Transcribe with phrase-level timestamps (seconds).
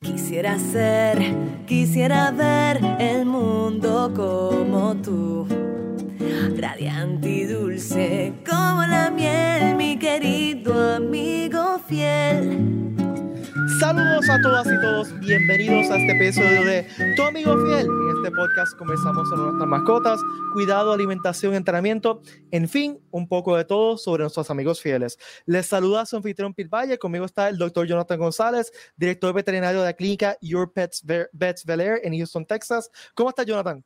[0.00, 1.18] Quisiera ser,
[1.66, 5.46] quisiera ver el mundo como tú,
[6.56, 12.97] radiante y dulce como la miel, mi querido amigo fiel.
[13.78, 17.86] Saludos a todas y todos, bienvenidos a este episodio de Tu Amigo Fiel.
[17.86, 20.20] En este podcast conversamos sobre nuestras mascotas,
[20.52, 22.20] cuidado, alimentación, entrenamiento,
[22.50, 25.16] en fin, un poco de todo sobre nuestros amigos fieles.
[25.46, 29.86] Les saluda su anfitrión Pete Valle, conmigo está el doctor Jonathan González, director veterinario de
[29.86, 32.90] la clínica Your Pets Vets Bel en Houston, Texas.
[33.14, 33.84] ¿Cómo está Jonathan?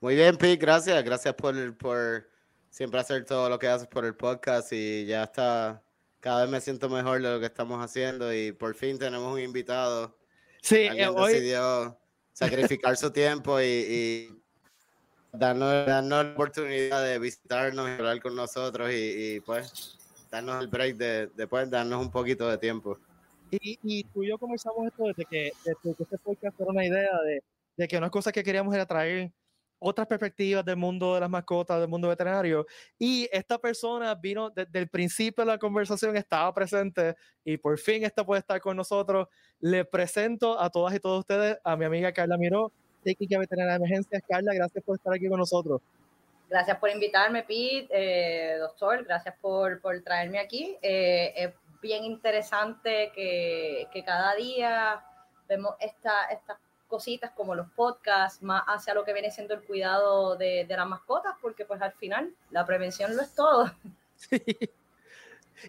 [0.00, 1.04] Muy bien, Pete, gracias.
[1.04, 2.28] Gracias por, por
[2.68, 5.82] siempre hacer todo lo que haces por el podcast y ya está
[6.20, 9.40] cada vez me siento mejor de lo que estamos haciendo y por fin tenemos un
[9.40, 10.16] invitado.
[10.62, 11.32] Sí, Alguien eh, hoy...
[11.32, 11.98] decidió
[12.32, 14.28] sacrificar su tiempo y,
[15.32, 19.96] darnos, darnos, la oportunidad de visitarnos y hablar con nosotros y, pues
[20.30, 22.98] darnos el break de, después darnos un poquito de tiempo.
[23.50, 26.84] Y, y, tú y yo comenzamos esto desde que, desde que este podcast era una
[26.84, 27.42] idea de,
[27.76, 29.32] de que una cosa que queríamos era traer
[29.78, 32.66] otras perspectivas del mundo de las mascotas, del mundo veterinario.
[32.98, 38.04] Y esta persona vino desde el principio de la conversación, estaba presente y por fin
[38.04, 39.28] esta puede estar con nosotros.
[39.60, 43.84] Le presento a todas y todos ustedes a mi amiga Carla Miró, técnica veterinaria de
[43.84, 44.22] emergencias.
[44.28, 45.80] Carla, gracias por estar aquí con nosotros.
[46.48, 49.04] Gracias por invitarme, Pete, eh, doctor.
[49.04, 50.76] Gracias por, por traerme aquí.
[50.80, 51.50] Eh, es
[51.82, 55.04] bien interesante que, que cada día
[55.46, 60.36] vemos esta, estas cositas como los podcasts, más hacia lo que viene siendo el cuidado
[60.36, 63.70] de, de las mascotas, porque pues al final la prevención lo es todo.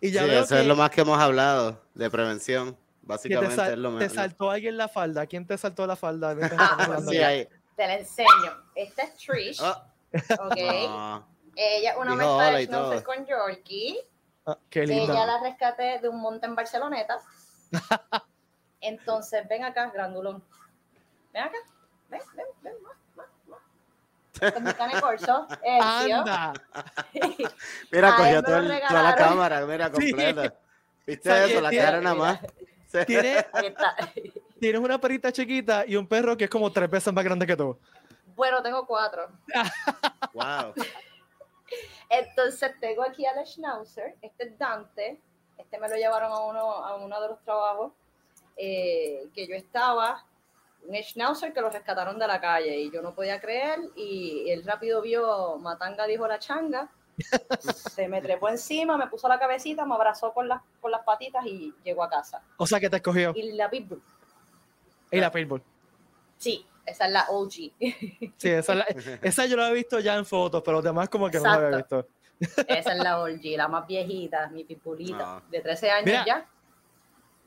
[0.02, 2.78] Y ya eso es lo más que hemos hablado de prevención.
[3.02, 5.26] Básicamente te, es lo te saltó alguien la falda.
[5.26, 6.36] ¿Quién te saltó la falda?
[7.76, 8.28] Te la enseño.
[8.76, 9.62] Esta es Trish.
[9.62, 9.84] Oh.
[11.56, 13.98] Ella es una mezcla con Yorkie.
[14.46, 15.14] Ah, qué linda.
[15.14, 17.20] Ella la rescaté de un monte en Barceloneta.
[18.82, 20.44] Entonces, ven acá, grandulón.
[21.34, 21.58] Ven acá.
[22.10, 24.54] Ven, ven, ven, más, más, más.
[24.54, 25.48] Con mi cane corso.
[25.82, 26.54] Anda.
[27.92, 30.54] mira, cogió toda, toda, la cámara, mira, completa.
[31.06, 31.62] ¿Viste eso?
[31.62, 32.40] La cara nada más.
[33.06, 33.46] ¿Tienes,
[34.60, 37.56] tienes una perrita chiquita y un perro que es como tres veces más grande que
[37.56, 37.78] tú.
[38.36, 39.30] Bueno, tengo cuatro.
[40.34, 40.74] wow.
[42.10, 45.22] Entonces tengo aquí al Schnauzer, este es Dante,
[45.58, 47.94] este me lo llevaron a uno, a uno de los trabajos
[48.58, 50.26] eh, que yo estaba
[50.86, 54.64] un schnauzer que lo rescataron de la calle y yo no podía creer y él
[54.66, 56.90] rápido vio Matanga dijo la changa
[57.60, 61.46] se me trepó encima, me puso la cabecita, me abrazó con las, con las patitas
[61.46, 62.42] y llegó a casa.
[62.58, 63.34] O sea que te escogió.
[63.36, 64.02] Y la Pitbull.
[65.12, 65.62] Y la Pitbull.
[66.38, 67.52] Sí, esa es la OG.
[67.52, 68.86] Sí, esa, la,
[69.22, 71.54] esa yo la he visto ya en fotos, pero los demás como que no la
[71.54, 72.08] había visto.
[72.68, 76.48] Esa es la OG, la más viejita, mi Pitbullita, de 13 años ya.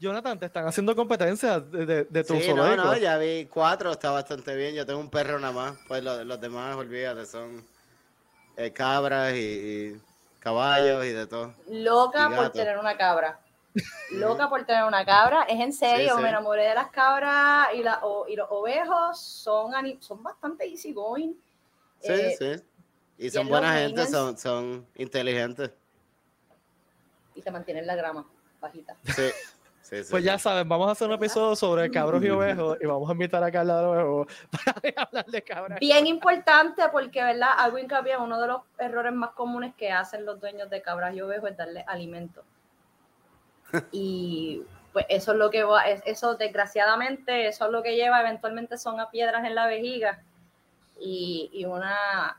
[0.03, 4.11] Jonathan, te están haciendo competencia de, de, tu sí, No, no, ya vi cuatro, está
[4.11, 4.75] bastante bien.
[4.75, 5.79] Yo tengo un perro nada más.
[5.87, 7.65] Pues los, los demás, olvídate, son
[8.57, 9.97] eh, cabras y,
[10.41, 11.55] caballos y de todo.
[11.69, 13.39] Loca por tener una cabra.
[14.11, 15.45] Loca por tener una cabra.
[15.45, 19.21] Es en serio, me enamoré de las cabras y, la, y los ovejos.
[19.21, 21.35] Son, son bastante easy going.
[22.01, 22.63] Sí, eh, sí.
[23.19, 25.71] Y son buena gente, son, son inteligentes.
[27.37, 28.27] Y te mantienen la grama
[28.61, 28.97] bajita.
[29.15, 29.31] Sí
[30.11, 33.13] pues ya saben, vamos a hacer un episodio sobre cabros y ovejos y vamos a
[33.13, 35.81] invitar a Carla de Ovejo para hablar de cabras.
[35.81, 37.51] Bien importante porque, ¿verdad?
[37.59, 41.21] Algo hincapié, uno de los errores más comunes que hacen los dueños de cabras y
[41.21, 42.43] ovejos es darle alimento.
[43.93, 44.63] Y
[44.93, 49.01] pues eso es lo que va, eso desgraciadamente, eso es lo que lleva, eventualmente son
[49.01, 50.23] a piedras en la vejiga
[51.01, 52.37] y, y una,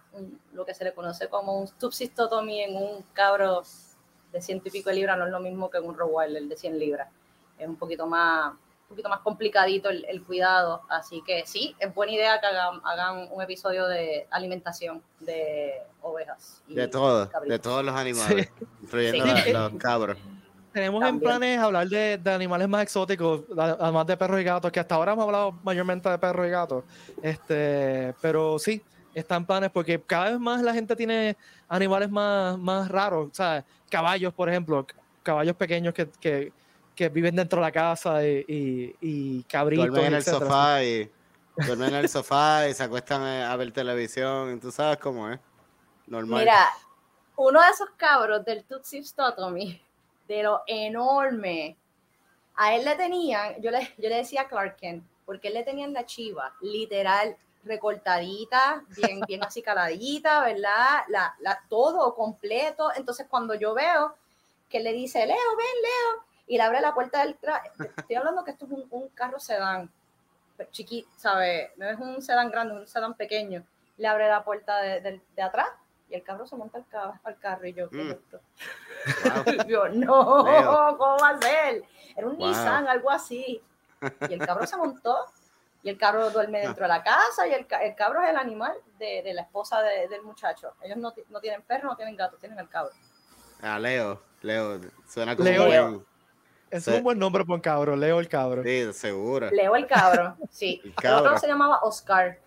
[0.54, 3.64] lo que se le conoce como un subsistotomí en un cabro
[4.32, 6.56] de ciento y pico de libras no es lo mismo que en un Rottweiler de
[6.56, 7.10] 100 libras
[7.58, 10.82] es un poquito más, un poquito más complicadito el, cuidado.
[10.90, 16.62] Así que sí, es buena idea que hagan, un episodio de alimentación de ovejas.
[16.68, 20.18] de todos, de todos los animales, incluyendo los, cabros.
[20.74, 24.96] Tenemos en planes hablar de, animales más exóticos, además de perros y gatos, que hasta
[24.96, 26.84] ahora hemos hablado mayormente de perros y gatos.
[27.22, 28.82] Este, pero sí,
[29.14, 31.38] están planes porque cada vez más la gente tiene
[31.70, 33.64] animales más, más raros, ¿sabes?
[33.90, 34.86] Caballos, por ejemplo,
[35.22, 36.52] caballos pequeños que, que
[36.96, 39.88] que viven dentro de la casa y, y, cabritos.
[39.88, 41.12] Duermen en el sofá y
[41.56, 44.60] duermen en el sofá y se acuestan a ver televisión.
[44.60, 45.40] Tú sabes cómo es.
[46.08, 46.42] Normal.
[46.42, 46.70] Mira,
[47.36, 49.82] uno de esos cabros del Tutsi Stotomy,
[50.28, 51.78] de lo enorme,
[52.56, 55.64] a él le tenían, yo le, yo le decía a Clark Kent, porque él le
[55.64, 61.04] tenían la chiva, literal, recortadita, bien, bien así caladita, ¿verdad?
[61.08, 62.92] La, la, todo completo.
[62.96, 64.16] Entonces, cuando yo veo
[64.70, 67.62] que le dice, Leo, ven, Leo, y le abre la puerta del tra-
[67.98, 69.90] Estoy hablando que esto es un, un carro sedán,
[70.72, 71.72] chiquito, ¿sabes?
[71.78, 73.64] No es un sedán grande, es un sedán pequeño.
[73.98, 75.68] Le abre la puerta de, de- de atrás
[76.10, 78.12] y el carro se monta al, ca- al carro y yo, ¿qué es Mm.
[78.12, 78.40] esto?
[79.24, 79.44] Wow.
[79.68, 80.98] Yo, no, Leo.
[80.98, 81.84] ¿cómo va a ser?
[82.16, 82.48] Era un Wow.
[82.48, 83.62] Nissan, algo así.
[84.30, 85.18] Y el cabro se montó
[85.82, 88.74] y el cabro duerme dentro de la casa y el, el cabro es el animal
[89.00, 90.74] de, de la esposa de- del muchacho.
[90.82, 92.92] Ellos no, no tienen perro, no tienen gato, tienen el cabro.
[93.62, 96.06] Ah, Leo, Leo, suena como Leo.
[96.74, 96.92] Es Sí.
[96.92, 98.64] un buen nombre por un cabro, Leo el cabro.
[98.64, 99.50] Sí, seguro.
[99.52, 100.82] Leo el cabro, sí.
[100.84, 101.20] El El, cabro.
[101.20, 102.40] otro se llamaba Oscar.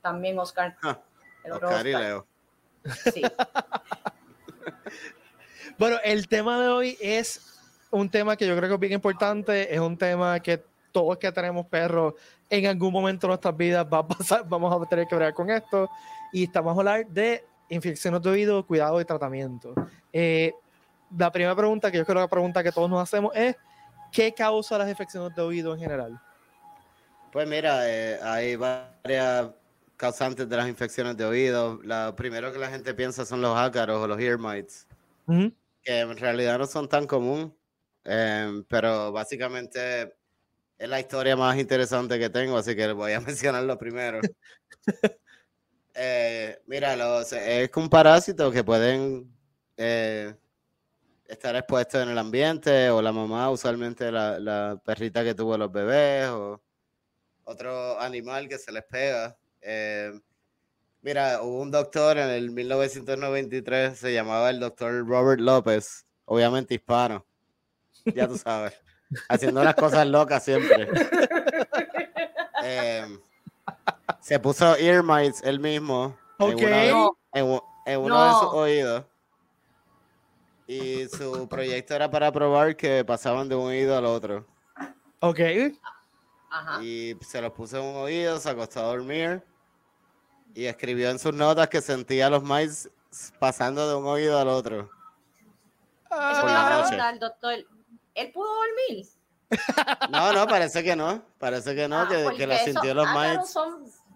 [0.00, 0.74] También Oscar.
[0.82, 0.98] Ah,
[1.44, 2.02] El otro Oscar y Oscar.
[2.08, 2.26] Leo.
[3.12, 3.22] Sí.
[5.78, 7.56] Bueno, el tema de hoy es
[7.92, 10.60] un tema que yo creo que es bien importante, es un tema que
[10.90, 12.14] todos que tenemos perros
[12.50, 15.50] en algún momento de nuestras vidas va a pasar, vamos a tener que ver con
[15.50, 15.88] esto
[16.32, 19.72] y estamos a hablar de infecciones de oído, cuidado y tratamiento.
[20.12, 20.52] Eh,
[21.16, 23.56] la primera pregunta que yo creo que la pregunta que todos nos hacemos es
[24.12, 26.20] ¿qué causa las infecciones de oído en general?
[27.32, 29.50] Pues mira, eh, hay varias
[29.96, 31.80] causantes de las infecciones de oído.
[31.82, 34.86] La primero que la gente piensa son los ácaros o los ear mites,
[35.82, 37.54] que en realidad no son tan común,
[38.04, 40.14] eh, pero básicamente
[40.78, 44.20] es la historia más interesante que tengo, así que voy a mencionarlo primero.
[46.00, 49.34] Eh, mira, los, es un parásito que pueden
[49.76, 50.32] eh,
[51.28, 55.70] estar expuestos en el ambiente o la mamá, usualmente la, la perrita que tuvo los
[55.70, 56.60] bebés o
[57.44, 59.36] otro animal que se les pega.
[59.60, 60.18] Eh,
[61.02, 67.24] mira, hubo un doctor en el 1993, se llamaba el doctor Robert López, obviamente hispano,
[68.06, 68.74] ya tú sabes,
[69.28, 70.88] haciendo las cosas locas siempre.
[72.64, 73.06] Eh,
[74.20, 76.58] se puso ear mites él mismo en Ok.
[76.58, 77.18] uno de- No.
[77.34, 78.40] en, u- en uno de No.
[78.40, 79.04] sus oídos.
[80.68, 84.46] Y su proyecto era para probar que pasaban de un oído al otro.
[85.20, 85.40] Ok.
[86.50, 86.82] Ajá.
[86.84, 89.42] Y se los puso en un oído, se acostó a dormir
[90.54, 92.90] y escribió en sus notas que sentía los mites
[93.38, 94.90] pasando de un oído al otro.
[96.10, 96.88] Eso por la iba a noche.
[96.88, 97.54] preguntar, doctor.
[98.14, 99.06] ¿Él pudo dormir?
[100.10, 101.22] No, no, parece que no.
[101.38, 103.06] Parece que no, Ah, que, que le sintió los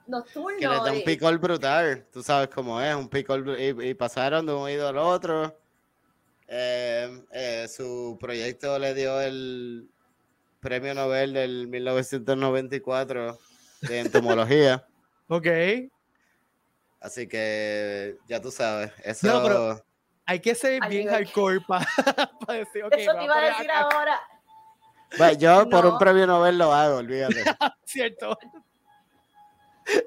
[0.06, 0.58] nocturnos.
[0.58, 2.06] Que les da un y- picor brutal.
[2.12, 3.58] Tú sabes cómo es, un picor.
[3.58, 5.58] Y, y pasaron de un oído al otro.
[6.48, 9.88] Eh, eh, su proyecto le dio el
[10.60, 13.38] premio Nobel del 1994
[13.82, 14.86] de entomología.
[15.28, 15.46] Ok.
[17.00, 18.92] Así que ya tú sabes.
[19.02, 19.26] Eso.
[19.26, 19.84] No, pero-
[20.26, 21.86] Hay que ser Al bien hardcore para
[22.48, 23.80] decir, ok, Eso te iba a decir acá.
[23.96, 24.20] ahora.
[25.18, 25.98] Bueno, yo por un No.
[25.98, 27.44] premio Nobel lo hago, olvídate.
[27.86, 28.38] Cierto.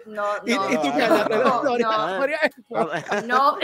[0.05, 0.41] No, no.
[0.45, 2.07] y tú, no, no, Gloria, no.
[2.15, 2.39] Gloria,
[2.69, 3.57] Para No,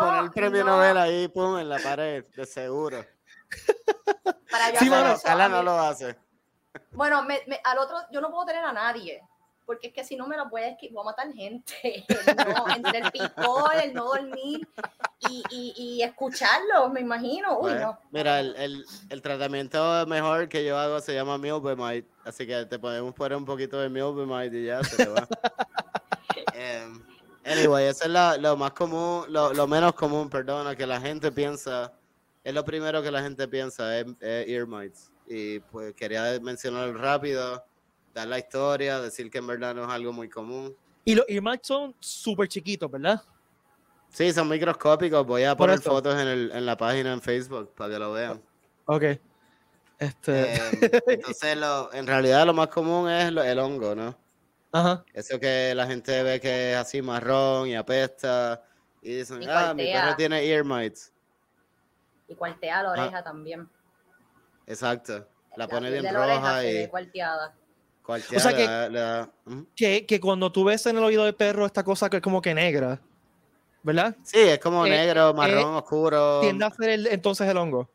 [0.00, 0.76] poner el premio no.
[0.76, 3.04] Nobel ahí, pum, en la pared, de seguro.
[4.50, 6.16] Para yo Sí, eso, Carla no lo hace.
[6.92, 9.22] Bueno, me- me- al otro, yo no puedo tener a nadie,
[9.66, 12.04] porque es que si no me lo voy a, esqui- voy a matar gente.
[12.56, 14.66] No, entre el picor, el no dormir
[15.20, 17.58] y, y, y escucharlo, me imagino.
[17.60, 17.98] Uy, no.
[18.10, 22.78] Mira, el, el, el tratamiento mejor que yo hago se llama Milbemite, así que te
[22.78, 25.26] podemos poner un poquito de Milbemite y ya se te va.
[26.54, 27.02] Em,
[27.44, 31.30] anyway, eso es la- lo más común, lo, lo menos común, perdona, que la gente
[31.32, 31.92] piensa,
[32.44, 35.10] es lo primero que la gente piensa, es, es ear mites.
[35.26, 37.64] Y pues quería mencionarlo rápido,
[38.14, 40.74] dar la historia, decir que en verdad no es algo muy común.
[41.04, 43.20] Y los earmarks son súper chiquitos, ¿verdad?
[44.10, 47.94] Sí, son microscópicos, voy a poner fotos en, el, en la página en Facebook para
[47.94, 48.42] que lo vean.
[48.86, 49.04] Ok.
[49.98, 50.54] Este.
[50.54, 50.60] Eh,
[51.06, 54.16] entonces, lo, en realidad lo más común es lo- el hongo, ¿no?
[54.72, 55.04] Ajá.
[55.12, 58.62] Eso que la gente ve que es así marrón y apesta
[59.00, 61.12] y dicen, Y ah, mi perro tiene ear mites.
[62.28, 62.82] Y cuartea Ah.
[62.82, 63.68] la oreja también.
[64.66, 65.26] Exacto.
[65.56, 67.54] La pone piel bien la roja y cuarteada.
[68.04, 69.64] Cualquiera O sea que-.
[69.76, 72.40] Que, que cuando tú ves en el oído del perro esta cosa que es como
[72.42, 73.00] que negra,
[73.82, 74.16] ¿verdad?
[74.22, 76.40] Sí, es como Eh, negro, marrón, oscuro.
[76.40, 77.88] Tiende a ser el- entonces el hongo.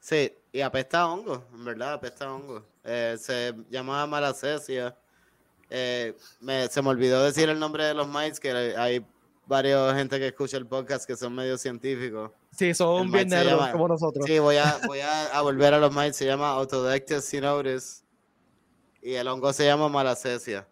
[0.00, 2.62] Sí, y apesta a hongo, en verdad, apesta a hongo.
[2.84, 4.94] Eh, se llama malacesia.
[5.70, 9.04] Eh, me- se me olvidó decir el nombre de los mites, que hay
[9.46, 12.30] varios gente que escucha el podcast que son medio científicos.
[12.50, 14.24] Sí, son bien nerdos como nosotros.
[14.26, 18.03] Sí, voy a, voy a, a volver a los mites, se llama Autodectes sinoris
[19.04, 20.66] y el hongo se llama malacesia.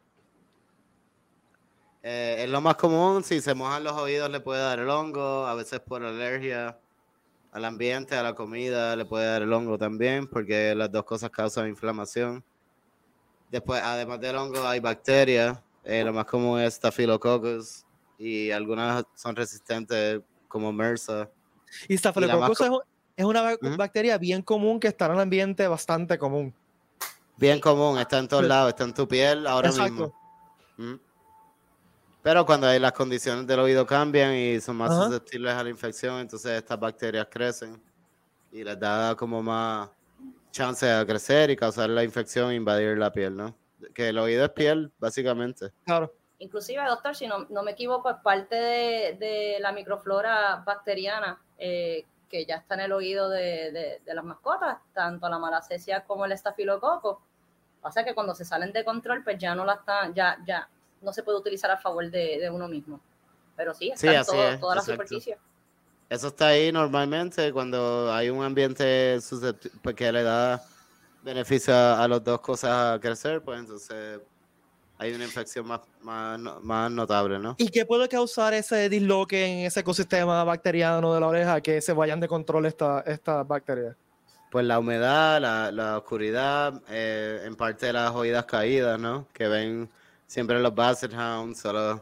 [2.02, 5.46] Eh, es lo más común, si se mojan los oídos le puede dar el hongo,
[5.46, 6.80] a veces por alergia
[7.52, 11.30] al ambiente, a la comida le puede dar el hongo también, porque las dos cosas
[11.30, 12.42] causan inflamación.
[13.50, 17.84] Después, además del hongo, hay bacterias, eh, lo más común es Staphylococcus
[18.18, 21.30] y algunas son resistentes como MRSA.
[21.86, 22.80] Y Staphylococcus co- es, un-
[23.14, 26.54] es una bacteria bien común que está en el ambiente bastante común.
[27.36, 29.92] Bien común, está en todos lados, está en tu piel ahora Exacto.
[29.92, 30.14] mismo.
[30.76, 30.94] Mm.
[32.22, 35.04] Pero cuando hay las condiciones del oído cambian y son más Ajá.
[35.04, 37.82] susceptibles a la infección, entonces estas bacterias crecen
[38.52, 39.88] y les da como más
[40.52, 43.56] chance a crecer y causar la infección e invadir la piel, ¿no?
[43.92, 45.72] Que el oído es piel, básicamente.
[45.84, 46.14] Claro.
[46.38, 52.04] Inclusive, doctor, si no, no me equivoco, es parte de, de la microflora bacteriana eh,
[52.32, 56.24] que ya está en el oído de, de- de las mascotas, tanto la malacesia como
[56.24, 57.20] el estafilococo.
[57.82, 60.66] Pasa que cuando se salen de control, pues ya no la están, ya, ya
[61.02, 62.98] no se puede utilizar a favor de, de uno mismo.
[63.54, 65.02] Pero sí, está Sí, en todo- es, toda la exacto.
[65.02, 65.38] superficie.
[66.08, 69.18] Eso está ahí normalmente cuando hay un ambiente
[69.82, 70.62] pues, que le da
[71.22, 74.20] beneficio a, a las dos cosas a crecer, pues entonces
[75.02, 77.54] hay una infección más, más, no- más notable, ¿no?
[77.59, 81.92] ¿Y qué puede causar ese disloque en ese ecosistema bacteriano de la oreja que se
[81.92, 83.97] vayan de control estas estas bacterias?
[84.50, 89.26] Pues la humedad, la, la oscuridad, eh, en parte las oídas caídas, ¿no?
[89.32, 89.88] Que ven
[90.26, 92.00] siempre los Basset Hounds o los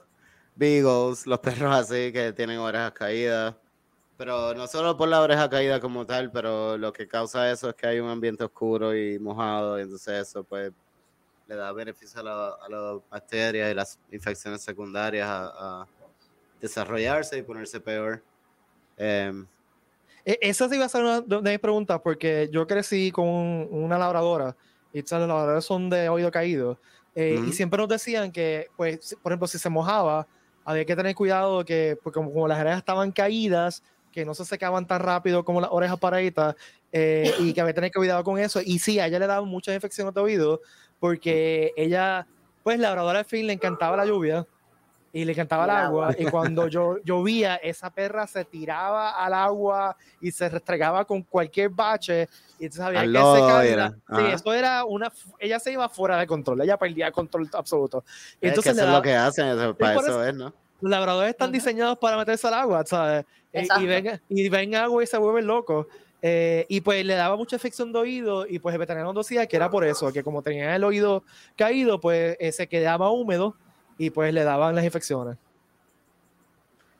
[0.56, 3.54] Beagles, los perros así que tienen orejas caídas.
[4.16, 7.74] Pero no solo por la oreja caída como tal, pero lo que causa eso es
[7.76, 10.72] que hay un ambiente oscuro y mojado, y entonces eso pues
[11.50, 15.88] le da beneficio a, la- a las bacterias y las infecciones secundarias a, a
[16.60, 18.24] desarrollarse y ponerse peor.
[18.96, 19.48] Em,
[20.24, 23.68] E- Esa sí iba a ser una de mis preguntas, porque yo crecí con un-
[23.70, 24.56] una labradora,
[24.92, 26.80] y las labradoras son de oído caído,
[27.14, 27.52] eh, y Ujú.
[27.52, 30.28] siempre nos decían que, pues, por ejemplo, si se mojaba,
[30.64, 34.44] había que tener cuidado que, porque como, como las orejas estaban caídas, que no se
[34.44, 36.54] secaban tan rápido como las orejas paraditas,
[36.92, 38.60] eh, y que había que tener cuidado con eso.
[38.64, 40.60] Y sí, a ella le daban muchas infecciones de oído,
[41.00, 42.26] porque ella,
[42.62, 44.46] pues, labradora al fin le encantaba la lluvia,
[45.12, 46.14] y le encantaba el El agua.
[46.16, 51.70] Y cuando yo llovía, esa perra se tiraba al agua y se restregaba con cualquier
[51.70, 52.28] bache.
[52.60, 53.64] Y entonces había Al que secarla.
[53.64, 55.10] era, Sí, eso era una.
[55.40, 58.04] Ella se iba fuera de control, ella perdía el control absoluto.
[58.06, 60.34] Y es que entonces eso le es lo que hacen, eso- para eso eso- es,
[60.36, 60.54] ¿no?
[60.80, 63.24] los labradores están diseñados para meterse al agua, ¿sabes?
[63.52, 65.86] Y- Y, ven, y ven agua y se vuelven locos.
[66.22, 69.46] Eh, y pues le daba mucha infección de oído y pues el veterinario nos decía
[69.46, 71.24] que era por eso, que como tenía el oído
[71.56, 73.56] caído, pues eh, se quedaba húmedo
[73.96, 75.38] y pues le daban las infecciones.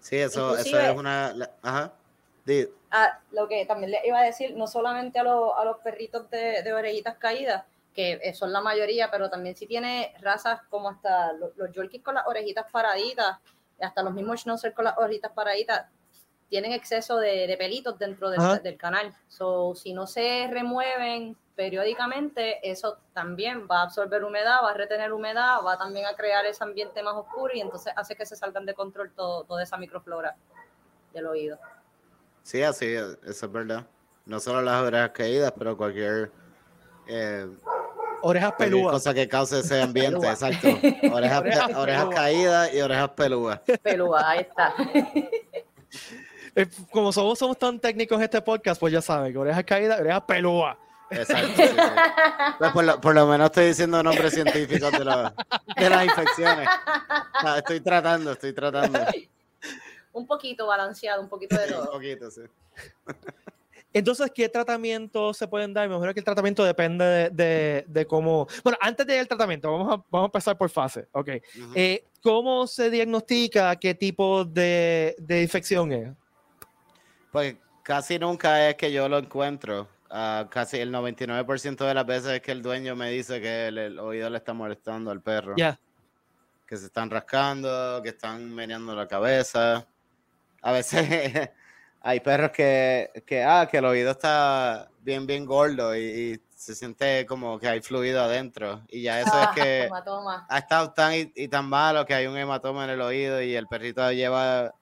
[0.01, 1.33] Sí, eso, eso es una...
[1.35, 1.93] la- ajá.
[2.45, 5.77] Di- Ah, lo que también le iba a decir, no solamente a, los- a los
[5.79, 10.61] perritos de, de orejitas caídas, que eh, son la mayoría, pero también si tiene razas
[10.71, 13.39] como hasta los, los Yorkies con las orejitas paraditas,
[13.81, 15.87] hasta los mismos Schnauzer con las orejitas paraditas,
[16.51, 19.15] tienen exceso de, de pelitos dentro del, del canal.
[19.29, 25.13] So, si no se remueven periódicamente, eso también va a absorber humedad, va a retener
[25.13, 28.67] humedad, va también a crear ese ambiente más oscuro y entonces hace que se salgan
[28.67, 30.35] de control todo, toda esa microflora
[31.15, 31.59] del oído.
[32.43, 33.87] Sí, así, es, eso es verdad.
[34.27, 36.33] No solo las orejas caídas, pero cualquier,
[37.07, 37.49] eh,
[38.23, 38.93] Orejas peludas.
[38.93, 40.33] cosa que cause ese ambiente, Pelúa.
[40.33, 40.69] exacto.
[41.13, 42.15] Orejas, Orejas orejas pelúas.
[42.15, 43.61] caídas y orejas pelúas.
[43.83, 44.75] Pelúa, ahí está.
[46.55, 50.01] Eh, como somos, somos tan técnicos en este podcast, pues ya saben, que orejas caídas,
[50.01, 50.77] orejas pelúas.
[51.11, 51.49] Exacto.
[51.57, 51.77] sí, sí.
[52.59, 56.69] Pues por, lo, por lo menos estoy diciendo nombres científicos de, las infecciones.
[57.57, 59.01] Estoy tratando, estoy tratando.
[60.13, 61.91] un poquito balanceado, un poquito de Un todo.
[61.93, 62.43] poquito, sí.
[63.93, 65.89] Entonces, ¿qué tratamientos se pueden dar?
[65.89, 68.47] Me imagino que el tratamiento depende de, de- de cómo...
[68.63, 71.09] Bueno, antes de ir al tratamiento, vamos a, vamos a empezar por fase.
[71.11, 71.29] Ok.
[71.75, 76.09] Eh, ¿Cómo se diagnostica qué tipo de, de infección es?
[77.31, 79.89] Pues casi nunca es que yo lo encuentro.
[80.11, 83.79] Ah, casi el 99% de las veces es que el dueño me dice que el,
[83.79, 85.55] el oído le está molestando al perro.
[85.57, 85.79] Ya.
[86.67, 89.87] Que se están rascando, que están meneando la cabeza.
[90.63, 91.51] A veces
[92.03, 96.75] hay perros que, que, ah, que el oído está bien, bien gordo y, y se
[96.75, 98.83] siente como que hay fluido adentro.
[98.89, 99.89] Y ya eso es que
[100.49, 103.55] ha estado tan y, y tan malo que hay un hematoma en el oído y
[103.55, 104.75] el perrito lleva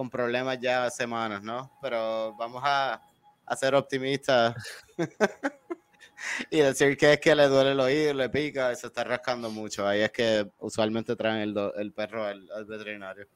[0.00, 1.70] con problemas ya semanas, ¿no?
[1.82, 3.02] Pero vamos a,
[3.44, 4.54] a ser optimistas
[6.50, 9.50] y decir que es que le duele el oído, le pica y se está rascando
[9.50, 9.86] mucho.
[9.86, 13.26] Ahí es que usualmente traen el, do- el perro al, al veterinario.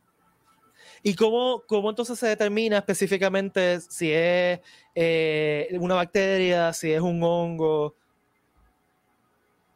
[1.02, 4.58] ¿Y cómo, cómo entonces se determina específicamente si es
[4.94, 7.94] eh, una bacteria, si es un hongo?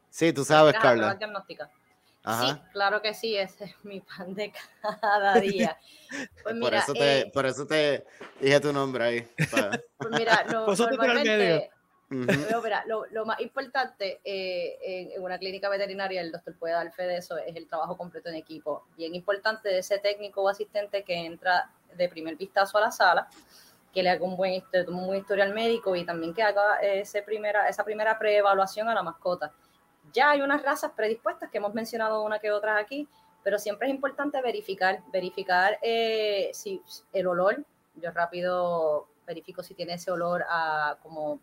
[0.09, 1.19] Sí, tú sabes, Carla.
[2.29, 2.47] Ajá.
[2.47, 5.79] Sí, claro que sí, ese es mi pan de cada día.
[6.43, 8.05] Pues por, eso te, eh, por eso te
[8.39, 9.29] dije tu nombre ahí.
[9.97, 11.71] pues mira, no, normalmente,
[12.09, 16.75] pero mira, lo, lo más importante eh, en, en una clínica veterinaria, el doctor puede
[16.75, 18.85] dar fe de eso, es el trabajo completo en equipo.
[18.95, 23.29] Bien importante de ese técnico o asistente que entra de primer vistazo a la sala,
[23.93, 27.69] que le haga un buen, un buen historial médico y también que haga ese primera,
[27.69, 29.51] esa primera preevaluación a la mascota.
[30.13, 33.09] Ya hay unas razas predispuestas que hemos mencionado una que otras aquí,
[33.43, 39.95] pero siempre es importante verificar, verificar eh, si el olor, yo rápido verifico si tiene
[39.95, 41.41] ese olor a como,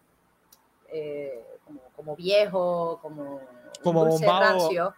[0.89, 1.43] eh,
[1.95, 3.41] como, viejo, como
[3.83, 4.19] como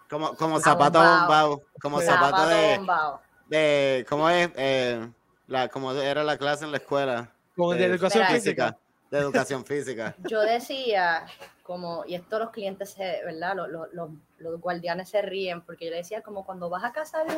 [0.08, 2.80] como, como zapato bombado, como zapato, de,
[3.48, 4.50] de, ¿cómo es?
[4.56, 5.06] Eh,
[5.48, 7.30] la, como era la clase en la escuela.
[7.56, 8.78] Como de, educación física.
[9.10, 10.16] De educación física.
[10.30, 11.26] Yo decía,
[11.68, 13.54] como, y esto los clientes, ¿verdad?
[13.58, 17.26] Los, los, los, guardianes se ríen, porque yo le decía, como cuando vas a casa
[17.26, 17.36] de,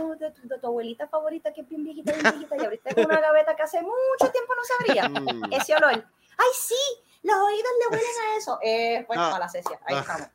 [0.59, 3.81] tu, abuelita favorita, que es bien viejita, bien viejita, y abriste una gaveta que hace
[3.81, 5.51] mucho tiempo no se abría, mm.
[5.51, 5.93] ese olor.
[5.93, 6.75] ¡Ay, sí!
[7.24, 8.59] Los oídos le huelen a eso.
[8.62, 9.38] Eh, pues, ah.
[9.39, 10.00] la cesia, ahí ah.
[10.00, 10.27] estamos.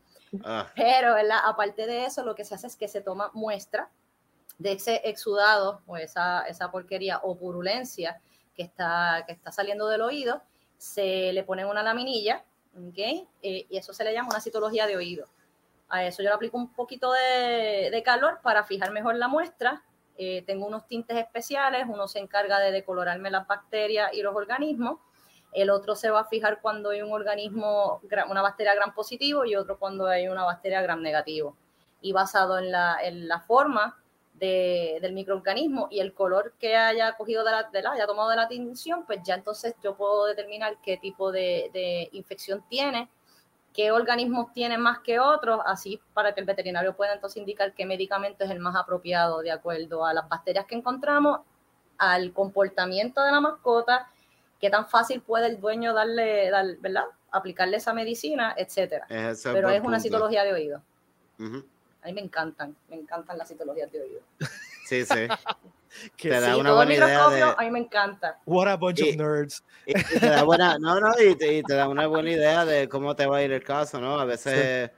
[0.45, 0.67] Ah.
[0.75, 1.39] Pero, ¿verdad?
[1.45, 3.91] Aparte de eso, lo que se hace es que se toma muestra
[4.59, 8.21] de ese exudado o esa, esa porquería o purulencia
[8.57, 10.43] que está, que está saliendo del oído,
[10.79, 12.45] se le pone una laminilla,
[12.77, 12.99] ¿ok?
[13.43, 15.27] Eh, y eso se le llama una citología de oído.
[15.89, 19.83] A eso yo le aplico un poquito de, calor para fijar mejor la muestra.
[20.17, 25.01] Eh, tengo unos tintes especiales, uno se encarga de decolorarme las bacterias y los organismos,
[25.53, 29.55] el otro se va a fijar cuando hay un organismo, una bacteria gran positivo y
[29.55, 31.57] otro cuando hay una bacteria gram negativo.
[32.01, 33.97] Y basado en la, en la forma
[34.35, 38.37] del microorganismo y el color que haya cogido de la, de la, haya tomado de
[38.37, 43.09] la tinción, pues ya entonces yo puedo determinar qué tipo de, infección tiene,
[43.73, 47.87] qué organismos tiene más que otros, así para que el veterinario pueda entonces indicar qué
[47.87, 51.41] medicamento es el más apropiado de acuerdo a las bacterias que encontramos,
[51.97, 54.09] al comportamiento de la mascota,
[54.61, 56.51] qué tan fácil puede el dueño darle,
[56.81, 57.05] ¿verdad?
[57.31, 59.07] Aplicarle esa medicina, etcétera.
[59.09, 60.83] Pero es una citología de oído.
[62.05, 64.21] A mí me encantan, me encantan las citologías de oído.
[64.87, 65.15] Sí, sí.
[66.19, 67.43] que te da una buena idea de...
[67.43, 68.39] A mí me encanta.
[68.45, 69.65] What a bunch of nerds.
[69.87, 73.25] Y, te da buena, no, no, y te, da una buena idea de cómo te
[73.25, 74.21] va a ir el caso, ¿no?
[74.21, 74.91] A veces,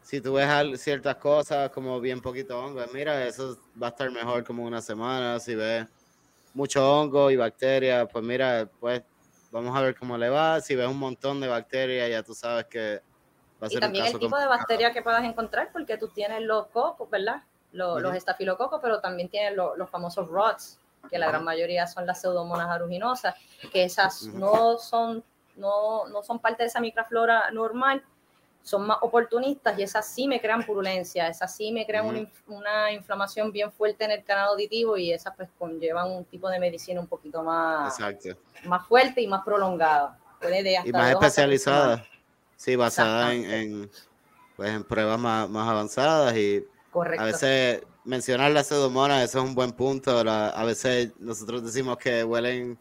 [0.00, 4.42] si tú ves ciertas cosas como bien poquito hongo, mira, eso va a estar mejor
[4.42, 5.38] como una semana.
[5.38, 5.86] Si ves
[6.54, 9.02] mucho hongo y bacterias, pues mira, pues
[9.50, 10.62] vamos a ver cómo le va.
[10.62, 13.02] Si ves un montón de bacterias, ya tú sabes que
[13.62, 17.42] y también el tipo de bacteria que puedas encontrar, porque tú tienes los cocos, ¿verdad?
[17.72, 20.78] Los, los estafilococos, pero también tienes los, famosos rots,
[21.10, 23.34] que la gran mayoría son las pseudomonas aruginosas,
[23.72, 25.22] que esas no son,
[25.56, 28.02] no, no son parte de esa microflora normal,
[28.62, 32.92] son más oportunistas y esas sí me crean purulencia, esas sí me crean una, una,
[32.92, 37.00] inflamación bien fuerte en el canal auditivo y esas pues conllevan un tipo de medicina
[37.00, 37.96] un poquito más,
[38.64, 40.18] más fuerte y más prolongada.
[40.84, 42.04] y más especializada.
[42.56, 43.90] Sí, basada en,
[44.56, 46.64] pues, en pruebas más, avanzadas y
[47.18, 50.18] a veces mencionar la pseudomonas, eso es un buen punto.
[50.18, 52.78] a veces nosotros decimos que huelen,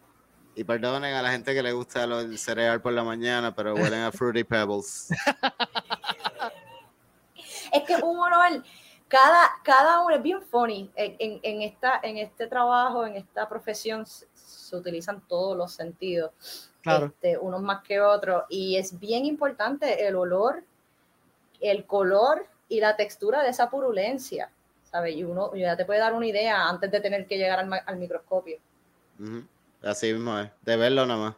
[0.56, 4.04] y perdonen a la gente que le gusta el cereal por la mañana, pero huelen
[4.04, 5.10] a Fruity Pebbles.
[7.74, 8.64] es que un olor,
[9.10, 10.90] cada, cada uno es bien funny.
[10.96, 16.32] En, en, esta, en este trabajo, en esta profesión, se utilizan todos los sentidos
[16.86, 18.43] este, unos más que otros.
[18.50, 20.63] Y es bien importante el olor,
[21.60, 24.50] el color y la textura de esa purulencia,
[24.84, 25.15] ¿sabes?
[25.15, 28.58] Y uno ya te puede dar una idea antes de tener que llegar al, microscopio.
[29.84, 31.36] Así mismo es, de verlo nada más.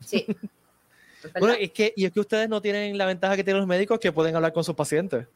[0.00, 0.26] Sí.
[1.38, 3.98] bueno, es que, y es que ustedes no tienen la ventaja que tienen los médicos
[3.98, 5.26] que pueden hablar con sus pacientes.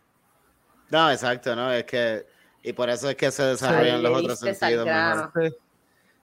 [0.91, 1.73] No, exacto, ¿no?
[1.73, 2.27] Es que,
[2.63, 4.87] y por eso es que se desarrollan los otros sentidos.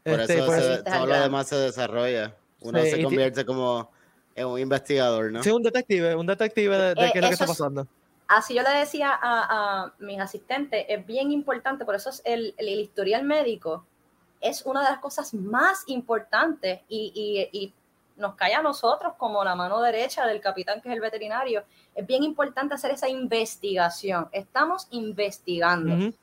[0.04, 3.92] Por este, eso todo lo demás se desarrolla uno se convierte como
[4.36, 5.44] en un investigador, ¿no?
[5.44, 7.88] Sí, un detective, un detective de, qué es lo que está pasando.
[8.28, 12.80] así yo le decía a, mis asistentes, es bien importante, por eso es el, el,
[12.80, 13.86] historial médico
[14.44, 17.74] es una de las cosas más importantes y, y,
[18.16, 21.64] nos cae a nosotros como la mano derecha del capitán que es el veterinario.
[21.96, 24.30] Es bien importante hacer esa investigación.
[24.32, 26.14] Estamos investigando.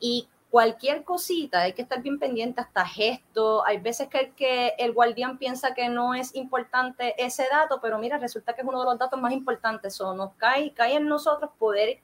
[0.00, 3.62] Y cualquier cosita, hay que estar bien pendiente hasta gesto.
[3.66, 7.98] Hay veces que el, que el guardián piensa que no es importante ese dato, pero
[7.98, 10.00] mira, resulta que es uno de los datos más importantes.
[10.00, 11.98] O nos cae, cae en nosotros poder,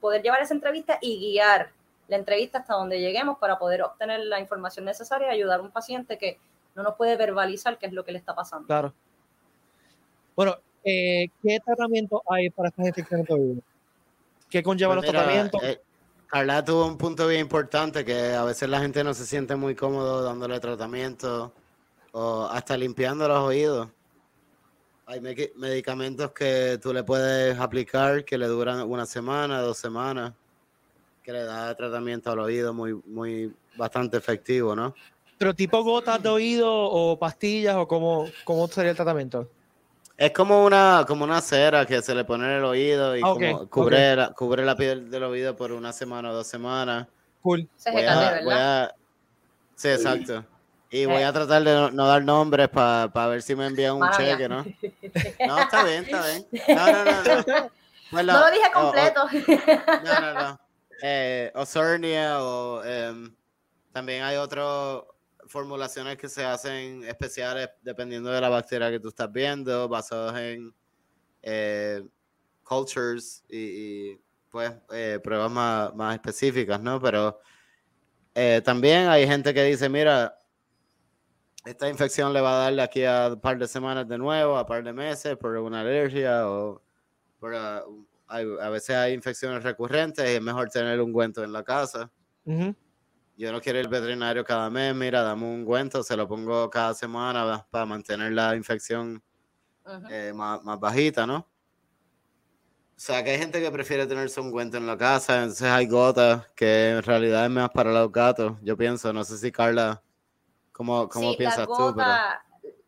[0.00, 1.72] poder llevar esa entrevista y guiar
[2.08, 5.70] la entrevista hasta donde lleguemos para poder obtener la información necesaria y ayudar a un
[5.70, 6.38] paciente que
[6.74, 8.66] no nos puede verbalizar qué es lo que le está pasando.
[8.66, 8.94] Claro.
[10.34, 13.60] Bueno, eh, ¿qué tratamiento hay para estas infecciones de
[14.48, 15.62] ¿Qué conlleva pues los tratamientos?
[15.62, 15.82] Eh,
[16.30, 19.74] Carla tuvo un punto bien importante que a veces la gente no se siente muy
[19.74, 21.52] cómodo dándole tratamiento
[22.12, 23.88] o hasta limpiando los oídos.
[25.06, 30.32] Hay medicamentos que tú le puedes aplicar que le duran una semana, dos semanas,
[31.24, 34.94] que le da tratamiento al oído muy, muy bastante efectivo, ¿no?
[35.36, 39.50] Pero tipo gotas de oído o pastillas o cómo, cómo sería el tratamiento.
[40.20, 43.32] Es como una, como una cera que se le pone en el oído y Ah,
[43.32, 47.06] como cubre, la, cubre la piel del oído por una semana o dos semanas.
[47.40, 47.66] Cool.
[47.78, 48.82] Ese Voy a- voy ¿verdad?
[48.84, 48.94] a-
[49.76, 50.44] Sí, exacto.
[50.90, 51.24] Y voy Eh.
[51.24, 54.46] a tratar de no, no dar nombres para ver si me envían un Mala cheque,
[54.46, 54.62] ¿no?
[55.46, 56.46] No, está bien, está bien.
[56.68, 57.12] No, no, no.
[57.62, 57.70] no.
[58.10, 59.26] Pues No lo dije o- o- completo.
[60.04, 60.60] no, no, no.
[61.02, 63.34] Eh, Osornia o em,
[63.90, 65.00] también hay otras
[65.46, 70.74] formulaciones que se hacen especiales dependiendo de la bacteria que tú estás viendo, basados en
[71.42, 72.06] eh,
[72.62, 74.16] cultures y,
[74.50, 77.00] pues eh, pruebas más, más específicas, ¿no?
[77.00, 77.40] Pero
[78.34, 80.36] eh, también hay gente que dice, mira,
[81.64, 84.56] esta infección le va a dar de aquí a un par de semanas de nuevo,
[84.56, 86.82] a un par de meses por una alergia o
[87.38, 91.62] por, hay- a veces hay infecciones recurrentes y es mejor tener un ungüento en la
[91.62, 92.10] casa.
[93.40, 96.68] Yo no quiero ir al veterinario cada mes, mira, dame un ungüento, se lo pongo
[96.68, 99.22] cada semana para mantener la infección
[100.10, 101.38] eh, más, más bajita, ¿no?
[101.38, 101.46] O
[102.96, 106.48] sea, que hay gente que prefiere tenerse un ungüento en la casa, entonces hay gotas
[106.54, 110.02] que en realidad es más para los gatos, yo pienso, no sé si Carla,
[110.70, 111.94] ¿cómo, cómo Sí, piensas tú?
[111.96, 112.10] Pero...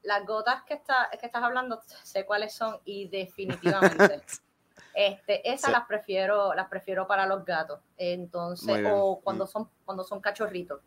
[0.02, 4.20] las gotas que, está, que estás hablando, sé cuáles son y definitivamente.
[4.94, 5.72] Este, esas Sí.
[5.72, 7.80] las prefiero, las prefiero para los gatos.
[7.96, 9.24] Entonces, o Mm.
[9.24, 10.80] cuando son, cuando son cachorritos.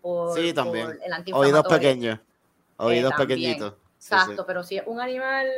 [0.00, 0.98] Por, Sí, también.
[1.02, 2.20] el Oídos pequeños,
[2.76, 3.28] oídos también.
[3.28, 3.72] pequeñitos.
[3.98, 4.14] Sí, sí.
[4.14, 5.48] Exacto, pero si es un animal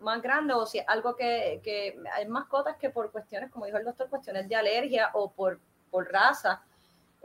[0.00, 3.78] más grande o si es algo que, que hay mascotas que por cuestiones, como dijo
[3.78, 5.58] el doctor, cuestiones de alergia o por,
[5.90, 6.62] por raza,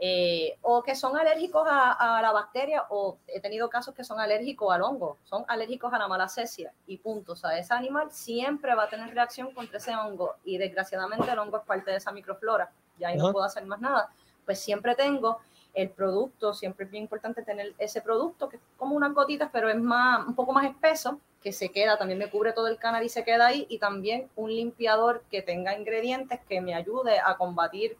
[0.02, 4.18] eh, o que son alérgicos a, a la bacteria, o he tenido casos que son
[4.18, 7.32] alérgicos al hongo, son alérgicos a la malacesia y punto.
[7.32, 11.38] O sea, ese animal siempre va a tener reacción contra ese hongo y desgraciadamente el
[11.38, 13.26] hongo es parte de esa microflora, y ahí Ajá.
[13.26, 14.08] no puedo hacer más nada.
[14.46, 15.38] Pues siempre tengo
[15.74, 19.68] el producto, siempre es bien importante tener ese producto que es como unas gotitas, pero
[19.68, 23.04] es más, un poco más espeso, que se queda, también me cubre todo el canal
[23.04, 27.36] y se queda ahí, y también un limpiador que tenga ingredientes que me ayude a
[27.36, 27.96] combatir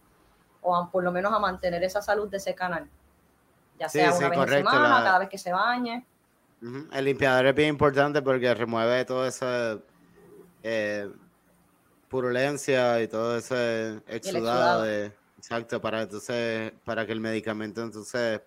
[0.63, 2.89] o a, por lo menos a mantener esa salud de ese canal.
[3.79, 6.07] Ya Sí, sea sí, una vez correcto, en semana, la- cada vez que se bañe.
[6.93, 9.79] El limpiador es bien importante porque remueve toda esa
[10.63, 11.11] eh,
[12.09, 14.83] purulencia y todo ese exudado, exudado.
[14.83, 18.43] de exacto para entonces para que el medicamento entonces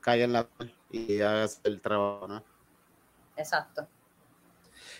[0.00, 2.44] caiga en la piel y haga el trabajo, ¿no?
[3.36, 3.88] Exacto.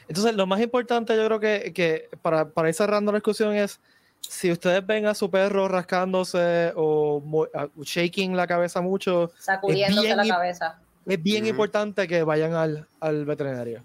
[0.08, 3.80] Entonces, lo más importante, yo creo que, que para, para ir cerrando la discusión es
[4.28, 7.22] si ustedes ven a su perro rascándose o
[7.82, 10.78] shaking la cabeza mucho, Sacudiéndose bien la cabeza.
[11.06, 13.82] es bien importante que vayan al, al veterinario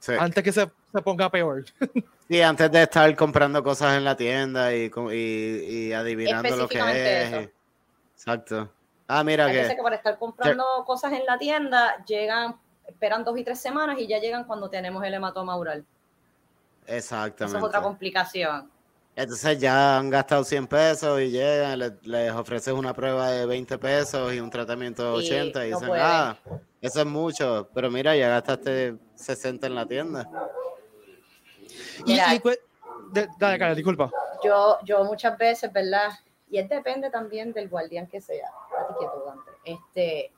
[0.00, 0.12] Sí.
[0.18, 1.64] antes que se, se ponga peor.
[2.26, 6.78] Sí, antes de estar comprando cosas en la tienda y, y, y adivinando lo que
[6.78, 7.32] es.
[7.34, 7.50] eso.
[8.14, 8.72] Exacto.
[9.06, 13.38] Ah, mira Hay que que para estar comprando cosas en la tienda llegan, esperan dos
[13.38, 15.84] y tres semanas y ya llegan cuando tenemos el hematoma oral.
[16.86, 17.58] Esa exactamente.
[17.58, 18.70] es otra complicación.
[19.16, 23.78] Entonces ya han gastado 100 pesos y llegan, le- les, ofreces una prueba de 20
[23.78, 26.36] pesos y un tratamiento de Y 80 y dicen, ah,
[26.80, 30.28] eso es mucho, pero mira, ya gastaste 60 en la tienda.
[32.04, 32.34] Y, Mira.
[32.34, 32.50] y cu-
[33.12, 34.10] de- dale, Karen, disculpa.
[34.42, 36.10] Yo, yo muchas veces, ¿verdad?
[36.50, 38.50] Y es depende también del guardián que sea.
[39.64, 40.32] Este,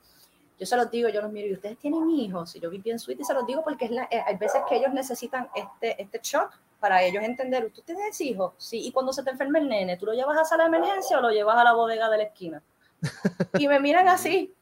[0.59, 2.55] yo se los digo, yo los miro y ustedes tienen hijos.
[2.55, 4.61] Y yo vi bien sweet y se los digo porque es la- eh, hay veces
[4.69, 7.71] que ellos necesitan este, este shock para ellos entender.
[7.73, 8.53] ¿Tú tienes hijos?
[8.57, 8.81] Sí.
[8.85, 11.21] Y cuando se te enferma el nene, ¿tú lo llevas a sala de emergencia o
[11.21, 12.61] lo llevas a la bodega de la esquina?
[13.59, 14.53] Y me miran así,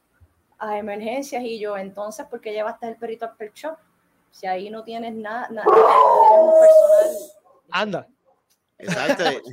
[0.60, 1.44] a emergencias.
[1.44, 3.78] Y yo, entonces, ¿por qué llevaste el perrito al pet shop?
[4.32, 7.32] Si ahí no tienes nada, nada, no tienes un personal.
[7.72, 8.08] Anda.
[8.78, 9.24] Exacto.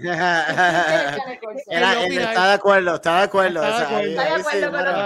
[1.68, 3.62] Era- él está de acuerdo, está de acuerdo.
[3.62, 4.16] Está de o sea, ahí-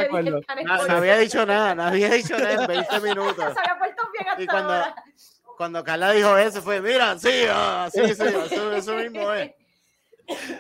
[0.07, 0.41] acuerdo.
[0.65, 3.37] No, no había dicho nada, no había dicho nada en 20 minutos.
[3.55, 4.95] Se había puesto bien hasta Y cuando, ahora.
[5.57, 9.55] Cuando Carla dijo eso fue, mira, sí, ah, sí, sí, eso, eso mismo es.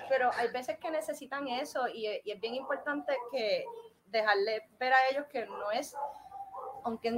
[0.09, 3.65] Pero hay veces que necesitan eso y, y es bien importante que
[4.07, 5.95] dejarle ver a ellos que no es,
[6.85, 7.17] aunque en,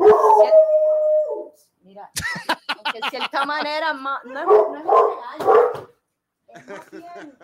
[1.82, 2.10] mira,
[2.76, 5.88] aunque en cierta manera ma- no, es, no es real,
[6.48, 7.38] es más bien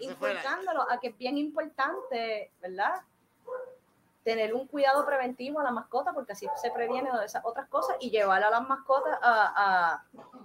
[0.00, 3.02] inculcándolo a que es bien importante, ¿verdad?
[4.28, 7.96] Tener un cuidado preventivo a la mascota porque así se previene de esas otras cosas
[7.98, 10.04] y llevar a las mascotas a, a,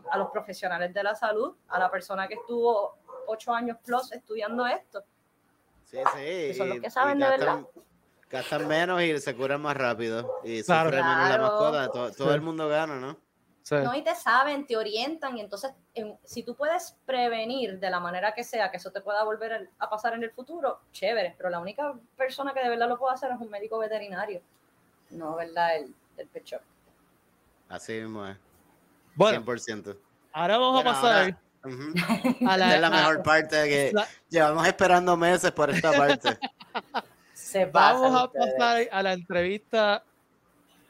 [0.10, 2.96] a los profesionales de la salud, a la persona que estuvo
[3.28, 5.04] ocho años plus estudiando esto.
[5.84, 6.54] Sí, sí.
[6.54, 7.67] son los que saben de gastan,
[8.30, 10.39] gastan menos y se curan más rápido.
[10.46, 10.89] Y Claro.
[10.89, 11.43] sufre menos la Claro.
[11.43, 11.88] mascota.
[11.89, 13.17] To- Todo, el mundo gana, ¿no?
[13.63, 13.76] Sí.
[13.76, 17.99] No, y te saben, te orientan, y entonces, en- si tú puedes prevenir de la
[18.02, 21.34] manera que sea que eso te pueda volver a- a pasar en el futuro, chévere,
[21.38, 24.41] pero la única persona que de verdad lo puede hacer es un médico veterinario,
[25.12, 25.78] no, ¿verdad?
[25.78, 26.62] El, el pet shop.
[27.69, 28.36] Así mismo es.
[29.15, 29.97] Bueno, 100%.
[30.34, 32.47] ahora vamos Bueno, a pasar ahora- Ujú.
[32.49, 35.93] a la, Esta es la a- mejor parte que la- llevamos esperando meses por esta
[35.93, 36.38] parte.
[37.34, 38.54] Se Vamos a ustedes.
[38.58, 40.04] pasar a la entrevista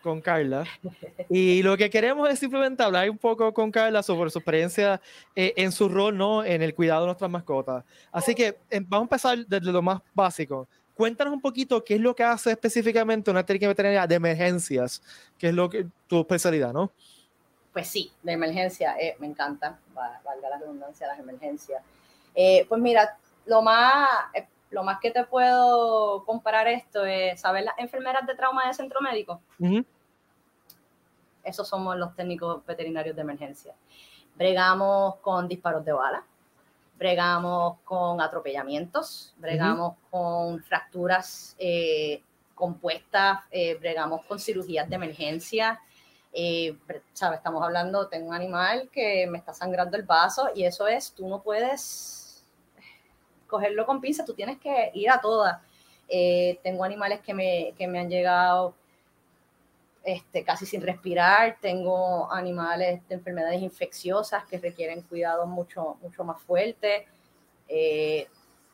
[0.03, 0.65] con Carla.
[1.29, 5.01] Y lo que queremos es simplemente hablar un poco con Carla sobre su experiencia
[5.35, 6.43] eh, en su rol ¿no?
[6.43, 7.83] en el cuidado de nuestras mascotas.
[8.11, 10.67] Así que eh, vamos a empezar desde lo más básico.
[10.93, 15.01] Cuéntanos un poquito qué es lo que hace específicamente una técnica veterinaria de emergencias,
[15.39, 16.91] que es lo que tu especialidad, ¿no?
[17.71, 21.81] Pues sí, de emergencia, eh, me encanta, va- valga la redundancia, las emergencias.
[22.35, 24.07] Eh, pues mira, lo más,
[24.69, 29.01] lo más que te puedo comparar esto es, ¿sabes las enfermeras de trauma de centro
[29.01, 29.41] médico?
[29.57, 29.83] Ujú.
[31.43, 33.75] Esos somos los técnicos veterinarios de emergencia.
[34.35, 36.25] Bregamos con disparos de bala,
[36.97, 42.23] bregamos con atropellamientos, bregamos con fracturas eh,
[42.55, 45.79] compuestas, eh, bregamos con cirugías de emergencia.
[46.33, 46.75] eh,
[47.13, 47.37] ¿sabes?
[47.37, 51.27] Estamos hablando, tengo un animal que me está sangrando el vaso y eso es, tú
[51.27, 52.43] no puedes
[53.47, 55.61] cogerlo con pinza, tú tienes que ir a todas.
[56.09, 58.73] Eh, tengo animales que me, que me han llegado
[60.03, 66.41] este, casi sin respirar, tengo animales de enfermedades infecciosas que requieren cuidados mucho, mucho más
[66.41, 67.03] fuertes.
[67.69, 68.27] Eh,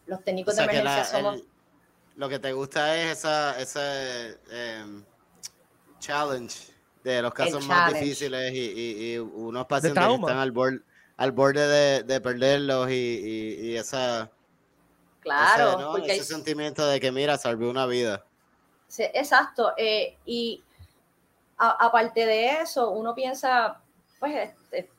[0.07, 1.35] los O técnicos sea de que emergencia la- somos...
[1.41, 1.47] el-
[2.15, 5.05] lo que te gusta es esa, ese em,
[5.99, 10.79] challenge de los casos más difíciles y, y- y unos pacientes que están al borde,
[11.17, 14.29] al borde de, de perderlos y, y- y esa,
[15.21, 15.91] Claro, ese, ¿no?
[15.91, 18.25] porque hay- ese sentimiento de que mira, salvé una vida.
[18.87, 19.73] Sí, exacto.
[19.77, 20.63] eh, y
[21.59, 23.81] aparte de eso, uno piensa,
[24.19, 24.89] pues, este,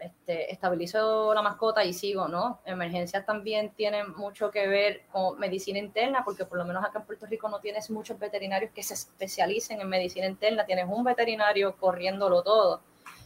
[0.00, 2.60] este, estabilizo la mascota y sigo, ¿no?
[2.64, 7.04] Emergencias también tienen mucho que ver con medicina interna, porque por lo menos acá en
[7.04, 11.76] Puerto Rico no tienes muchos veterinarios que se especialicen en medicina interna, tienes un veterinario
[11.76, 12.80] corriéndolo todo.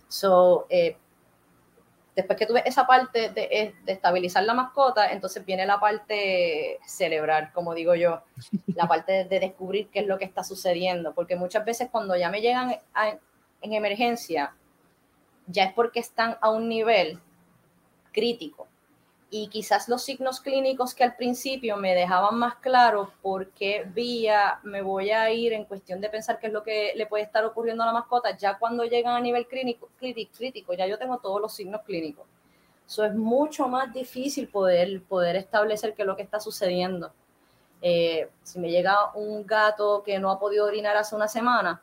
[0.08, 0.96] So, eh,
[2.16, 5.80] después que tú ves esa parte de, eh, de estabilizar la mascota, entonces viene la
[5.80, 8.22] parte cerebral, como digo yo,
[8.74, 12.16] la parte de, de descubrir qué es lo que está sucediendo, porque muchas veces cuando
[12.16, 13.16] ya me llegan a-
[13.62, 14.54] en emergencia,
[15.46, 17.18] ya es porque están a un nivel
[18.12, 18.68] crítico.
[19.36, 24.60] Y quizás los signos clínicos que al principio me dejaban más claro por qué vía
[24.62, 27.44] me voy a ir en cuestión de pensar qué es lo que le puede estar
[27.44, 31.40] ocurriendo a la mascota, ya cuando llegan a nivel clínico, crítico, ya yo tengo todos
[31.40, 32.24] los signos clínicos.
[32.86, 37.12] Eso es mucho más difícil poder, poder establecer qué es lo que está sucediendo.
[37.82, 41.82] Eh, si me llega un gato que no ha podido orinar hace una semana,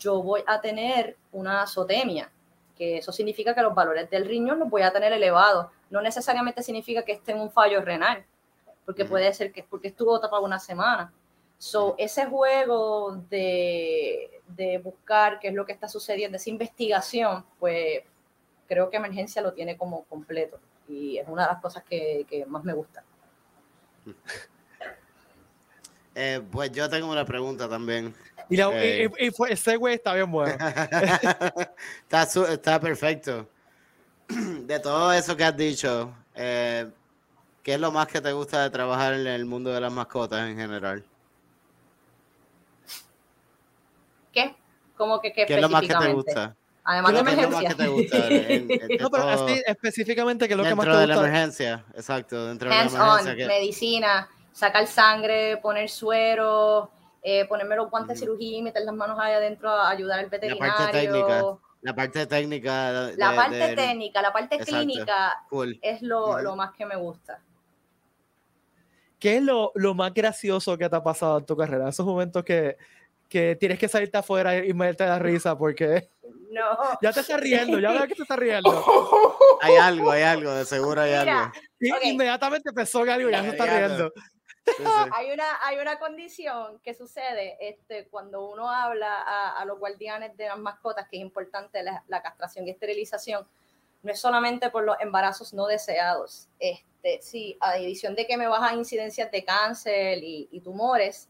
[0.00, 2.28] yo voy a tener una azotemia,
[2.76, 5.66] que eso significa que los valores del riñón los voy a tener elevados.
[5.92, 8.24] No necesariamente significa que esté en un fallo renal,
[8.86, 11.12] porque puede ser que porque estuvo tapado una semana.
[11.58, 18.00] So, ese juego de, de buscar qué es lo que está sucediendo, esa investigación, pues
[18.66, 22.44] creo que emergencia lo tiene como completo y es una de las cosas que, que
[22.46, 23.04] más me gusta.
[26.14, 28.14] Eh, pues yo tengo una pregunta también.
[28.50, 29.10] Y, la, Eh.
[29.18, 30.54] y- y- y fue- ese güey está bien bueno.
[32.02, 33.48] está, su- está perfecto.
[34.66, 36.88] De todo eso que has dicho, eh,
[37.62, 40.48] ¿qué es lo más que te gusta de trabajar en el mundo de las mascotas
[40.48, 41.04] en general?
[44.32, 44.54] ¿Qué?
[44.96, 46.56] ¿Cómo que qué ¿Qué es lo más que te gusta?
[46.84, 47.68] Además de ¿Qué emergencia.
[47.68, 50.84] que te gusta en- en- de No, pero así específicamente, que es lo que más
[50.86, 51.28] dentro te de la gusta?
[51.28, 51.84] emergencia?
[51.94, 53.30] Exacto, dentro de la Hands emergencia.
[53.32, 56.90] on, ¿qué- medicina, sacar sangre, poner suero,
[57.22, 60.24] eh, ponerme los guantes de cirugía y meter las manos ahí adentro a ayudar al
[60.26, 60.46] La parte
[60.86, 60.90] veterinario.
[60.90, 62.92] técnica, La parte técnica.
[63.08, 64.74] de- La de- parte del- técnica, la parte Exacto.
[64.76, 65.78] clínica Cool.
[65.82, 66.38] es lo, Ujú.
[66.42, 67.40] lo más que me gusta.
[69.18, 71.88] ¿Qué es lo, lo más gracioso que te ha pasado en tu carrera?
[71.88, 72.76] Esos momentos que,
[73.28, 76.08] que tienes que salirte afuera y meterte la risa porque
[76.50, 76.62] No.
[77.00, 78.84] ya te estás riendo, ya veo que te estás riendo.
[79.60, 81.52] Hay algo, hay algo, de seguro hay Mira, algo.
[81.80, 81.98] Y Ok.
[82.04, 84.12] inmediatamente pensó que algo y ya se está riendo.
[85.12, 90.36] Hay una, hay una condición que sucede este, cuando uno habla a, a los guardianes
[90.36, 93.46] de las mascotas, que es importante la, la castración y esterilización,
[94.02, 96.48] no es solamente por los embarazos no deseados.
[96.58, 101.28] Este, sí, a adición de que me baja incidencias de cáncer y, y tumores,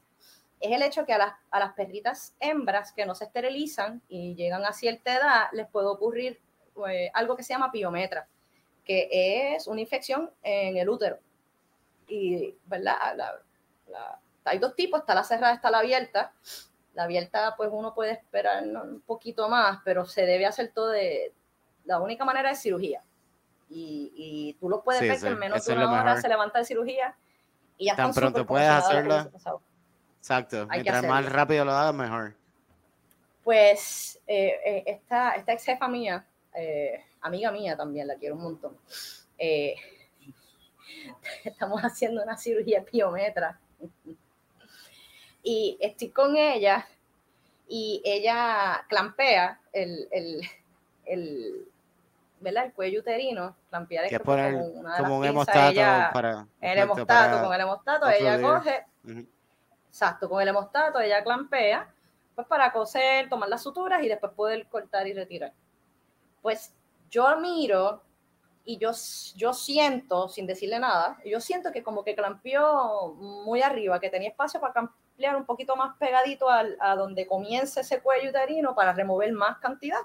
[0.61, 4.35] es el hecho que a las, a las perritas hembras que no se esterilizan y
[4.35, 6.41] llegan a cierta edad, les puede ocurrir
[6.89, 8.29] eh, algo que se llama piometra,
[8.85, 11.19] que es una infección en el útero
[12.13, 12.97] y, ¿verdad?
[13.17, 13.41] La-
[13.89, 16.33] la- hay dos tipos, está la cerrada, está la abierta.
[16.95, 21.33] La abierta, pues uno puede esperar un poquito más, pero se debe hacer todo de,
[21.85, 23.03] la única manera es cirugía.
[23.71, 26.21] Y, y tú lo puedes Sí, ver sí, que en menos de una hora mejor.
[26.21, 27.17] se levanta de cirugía
[27.79, 29.63] y ya Tan pronto puedes pasado.
[30.19, 30.67] Exacto.
[30.69, 32.35] Hay Mientras más rápido lo hagas, mejor.
[33.43, 38.43] Pues eh, eh, esta, esta ex jefa mía, eh, amiga mía también, la quiero un
[38.43, 38.77] montón.
[39.39, 39.75] eh,
[41.45, 43.59] estamos haciendo una cirugía piometra.
[45.43, 46.87] Y estoy con ella
[47.69, 50.41] y ella clampea el, el,
[51.05, 51.69] el,
[52.41, 52.67] ¿verdad?
[52.67, 56.11] el cuello uterino, clampear es como poner una de las como un pinzas, hemostato ella-
[56.13, 56.47] para.
[56.61, 58.49] el hemostato, con el hemostato, ella día.
[58.49, 59.27] coge Ujú.
[59.89, 61.93] Exacto, con el hemostato ella clampea,
[62.35, 65.53] pues para coser, tomar las suturas y después poder cortar y retirar.
[66.41, 66.73] Pues
[67.11, 68.03] yo miro
[68.65, 68.91] y yo,
[69.37, 74.29] yo siento, sin decirle nada, yo siento que como que clampeó muy arriba, que tenía
[74.31, 78.93] espacio para ampliar un poquito más pegadito al- a donde comienza ese cuello uterino para
[78.93, 80.01] remover más cantidad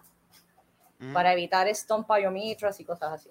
[0.99, 1.13] Ujú.
[1.13, 3.29] para evitar stone pyometras y cosas así.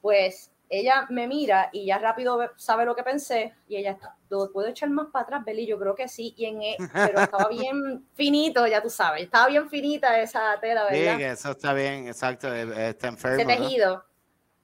[0.00, 4.68] Pues ella me mira y ya rápido sabe lo que pensé y ella, ¿lo puedo
[4.68, 5.66] echar más para atrás, Beli?
[5.66, 9.46] Yo creo que sí, y en, e- pero estaba bien finito, ya tú sabes, estaba
[9.48, 11.16] bien finita esa tela, Sí, ¿verdad?
[11.16, 12.54] que eso está bien, exacto.
[12.54, 13.36] eh, Está enfermo.
[13.40, 13.64] ese ¿no?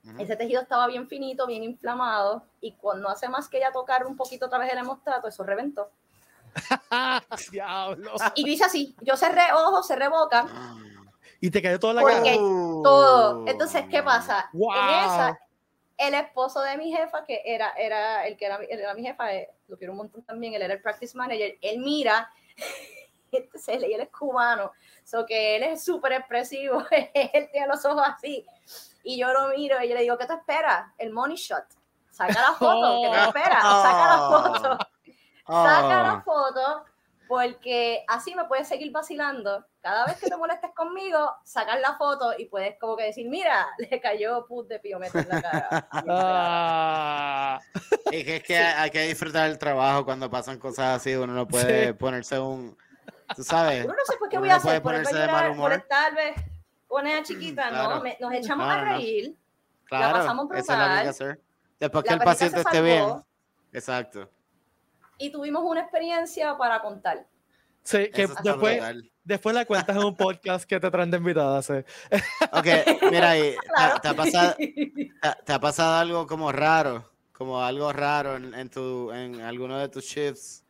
[0.07, 0.23] Ujú.
[0.23, 4.17] ese tejido estaba bien finito, bien inflamado y cuando hace más que ella tocar un
[4.17, 5.91] poquito otra vez el hemostato, eso reventó.
[7.51, 8.13] Diablo.
[8.35, 10.47] Y yo hice así, yo cerré ojos, cerré boca,
[11.41, 12.37] Y te cayó toda la Porque- cara.
[12.37, 13.45] todo.
[13.47, 14.49] Entonces, ¿qué pasa?
[14.53, 14.73] Wow.
[14.73, 15.39] En esa,
[15.99, 19.35] el esposo de mi jefa, que era, era el que era, mi- era mi jefa,
[19.35, 22.31] eh, lo quiero un montón también, él era el practice manager, él mira,
[23.39, 24.73] entonces él, él es cubano,
[25.05, 26.83] so que él es súper expresivo,
[27.15, 28.47] él tiene los ojos así,
[29.03, 30.87] y yo lo miro y yo le digo, ¿qué te esperas?
[30.99, 31.65] El money shot.
[32.11, 33.63] Saca la foto, ¿qué te esperas?
[33.63, 34.79] Saca la foto
[35.47, 36.23] saca la Oh.
[36.23, 36.85] foto
[37.27, 39.65] porque así me puedes seguir vacilando.
[39.81, 43.67] Cada vez que te molestes conmigo, sacas la foto y puedes como que decir, mira,
[43.79, 45.89] le cayó put de piometro en la cara.
[46.09, 47.61] Ah.
[48.11, 51.15] Y que es que hay que disfrutar el trabajo cuando pasan cosas así.
[51.15, 51.93] Uno no puede Sí.
[51.95, 52.77] ponerse un.
[53.35, 53.85] Tú sabes.
[53.85, 55.73] Uno no sé por qué voy a hacer, por, ponerse de mal llorar, por humor.
[55.73, 56.35] estar vez
[56.87, 57.95] con ella chiquita, Claro.
[57.97, 58.97] no, me- nos echamos No, a no, no.
[58.99, 59.35] reír,
[59.85, 61.09] Claro, pasamos eso es lo que hay que brutal.
[61.09, 61.41] hacer.
[61.81, 63.05] Después que la el perrita paciente esté bien.
[63.73, 64.31] Exacto.
[65.19, 67.27] y tuvimos una experiencia para contar.
[67.83, 69.11] Sí, que Eso está después, brutal.
[69.25, 71.63] después la cuentas en un podcast que te traen de invitada.
[71.63, 71.75] sí.
[72.53, 72.67] Ok,
[73.11, 74.01] mira, ¿te- Claro.
[74.01, 75.13] ¿te, ha pasado, te,
[75.45, 77.11] te ha pasado algo como raro?
[77.33, 80.64] Como algo raro en, en, tu, en alguno de tus shifts?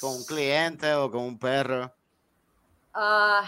[0.00, 1.92] ¿Con un cliente o con un perro?
[2.92, 3.44] Ah,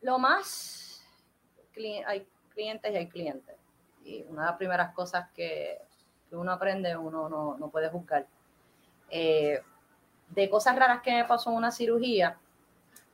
[0.00, 1.04] lo más,
[2.06, 3.54] hay clientes y hay clientes.
[4.04, 5.78] Y una de las primeras cosas que,
[6.28, 8.26] que uno aprende, uno no, no puede juzgar.
[9.10, 9.60] Eh,
[10.28, 12.38] de cosas raras que me pasó en una cirugía,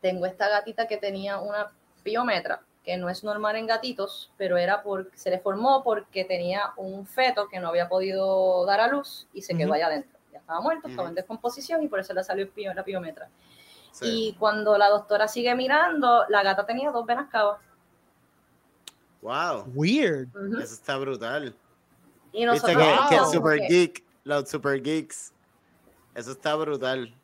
[0.00, 4.82] tengo esta gatita que tenía una piometra, que no es normal en gatitos, pero era
[4.82, 9.28] porque se le formó porque tenía un feto que no había podido dar a luz
[9.32, 9.74] y se quedó Ujú.
[9.74, 10.18] allá adentro.
[10.32, 13.28] Ya estaba muerto, estaba en descomposición y por eso le salió el pio- la piometra.
[13.92, 14.30] Sí.
[14.30, 17.60] Y cuando la doctora sigue mirando, la gata tenía dos venas cavas.
[19.20, 20.28] Wow, Weird.
[20.60, 21.54] Eso está brutal.
[22.32, 25.32] Y Viste nosotros que, Super Geek, los Super Geeks,
[26.14, 27.14] eso está brutal.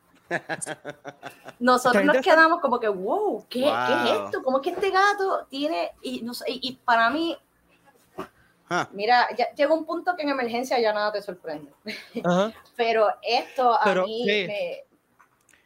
[1.59, 4.43] Nosotros nos quedamos como que, wow, ¿qué, ¿qué es esto?
[4.43, 5.91] ¿Cómo es que este gato tiene?
[6.01, 7.37] Y, no sé, y, y para mí,
[8.69, 8.87] Ja.
[8.91, 11.71] mira, ya llega un punto que en emergencia ya nada te sorprende.
[12.75, 14.45] Pero esto a Pero, mí sí.
[14.47, 14.83] me,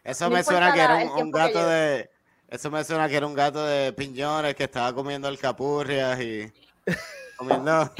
[0.09, 2.09] Eso me suena que era un, gato de.
[2.47, 6.51] Eso me suena que era un gato de piñones que estaba comiendo alcapurrias y
[7.37, 7.91] comiendo,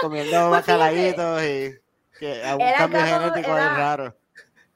[0.00, 1.74] comiendo Pues bacalaitos y
[2.18, 4.16] que a un Era cambio gato- genético era- es raro.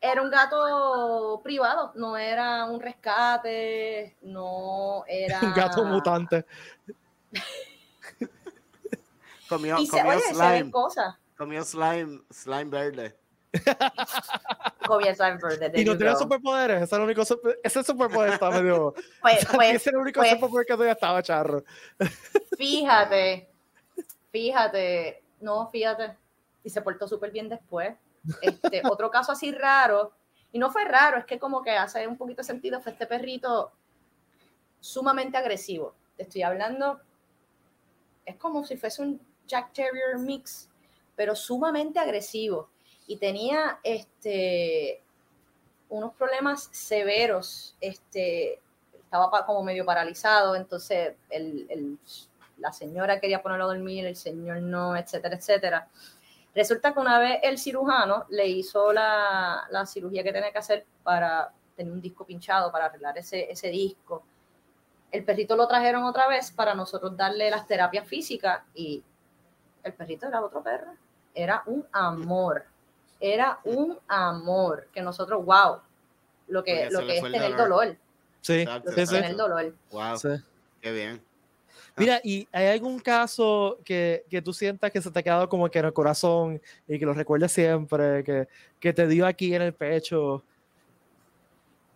[0.01, 5.41] Era un gato privado, no era un rescate, no era...
[5.41, 6.45] Un gato mutante.
[9.49, 11.17] Comió, Y se, comió oye, slime, cosas.
[11.37, 13.17] comió slime, slime verde.
[15.75, 16.77] Y no tiene superpoderes.
[16.77, 18.95] Ese, es el único super- ese superpoder está medio.
[19.21, 21.63] Pues, pues, ese es el único pues, superpoder que todavía estaba charro.
[22.57, 23.49] Fíjate,
[24.31, 26.17] fíjate, no, fíjate,
[26.65, 27.95] y se portó súper bien después.
[28.41, 30.12] Este, otro caso así raro,
[30.53, 33.72] y no fue raro, es que como que hace un poquito sentido, fue este perrito
[34.81, 35.95] sumamente agresivo.
[36.16, 37.01] Te estoy hablando,
[38.24, 40.68] es como si fuese un Jack Terrier mix,
[41.16, 42.70] pero sumamente agresivo.
[43.07, 45.03] Y tenía este,
[45.89, 48.61] unos problemas severos, este,
[48.93, 51.99] estaba como medio paralizado, entonces el-
[52.59, 55.89] la señora quería ponerlo a dormir, el señor no, etcétera, etcétera.
[56.55, 60.86] Resulta que una vez el cirujano le hizo la, la cirugía que tenía que hacer
[61.03, 64.24] para tener un disco pinchado, para arreglar ese, ese disco.
[65.11, 69.03] El perrito lo trajeron otra vez para nosotros darle las terapias físicas y
[69.84, 70.92] el perrito era otro perro.
[71.34, 72.64] Era un amor.
[73.20, 75.80] Era un amor que nosotros, wow,
[76.49, 77.68] lo que, lo que es tener dolor.
[77.68, 77.96] dolor.
[78.40, 79.74] Sí, Exacto, Lo que es tener dolor.
[79.90, 80.28] Wow, sí.
[80.80, 81.28] qué bien.
[81.97, 85.68] Mira, ¿y hay algún caso que, que tú sientas que se te ha quedado como
[85.68, 88.49] que en el corazón y que lo recuerdes siempre, que,
[88.81, 90.43] que te dio aquí en el pecho?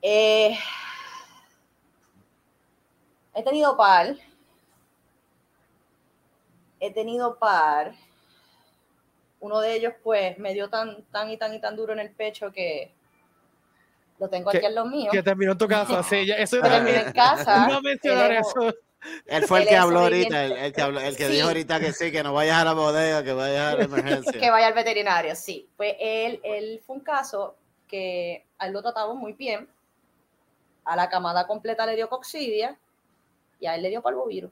[0.02, 0.58] Eh,
[3.34, 4.16] he tenido par.
[6.80, 7.92] He tenido par.
[9.38, 12.10] Uno de ellos, pues, me dio tan, tan y tan y tan duro en el
[12.10, 12.92] pecho que
[14.18, 15.08] lo tengo aquí en los míos.
[15.10, 17.06] Que terminó en tu casa, sí, eso Lo terminé decir.
[17.08, 17.64] en casa.
[17.64, 18.74] A mencionar eso.
[19.26, 21.32] Él fue el que habló ahorita, el, el que, habló, el que Sí.
[21.32, 24.40] dijo ahorita que sí, que no vayas a la bodega, que vayas a la emergencia.
[24.40, 25.68] que vaya al veterinario, sí.
[25.76, 27.56] Pues él, él fue un caso
[27.88, 29.68] que a él lo tratamos muy bien.
[30.84, 32.78] A la camada completa le dio coxidia
[33.60, 34.50] y a él le dio parvovirus.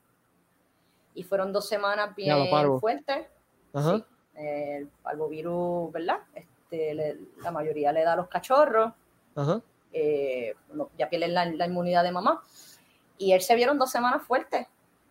[1.15, 2.37] Y fueron dos semanas bien
[2.81, 3.27] fuertes.
[3.73, 3.97] Ajá.
[3.99, 4.05] Sí.
[4.37, 6.19] El parvovirus, ¿verdad?
[6.35, 8.93] Este, le- la mayoría le da a los cachorros,
[9.35, 9.61] Ajá.
[9.93, 12.43] eh, no- ya pierden la, la inmunidad de mamá.
[13.21, 14.67] Y él se vieron dos semanas fuertes,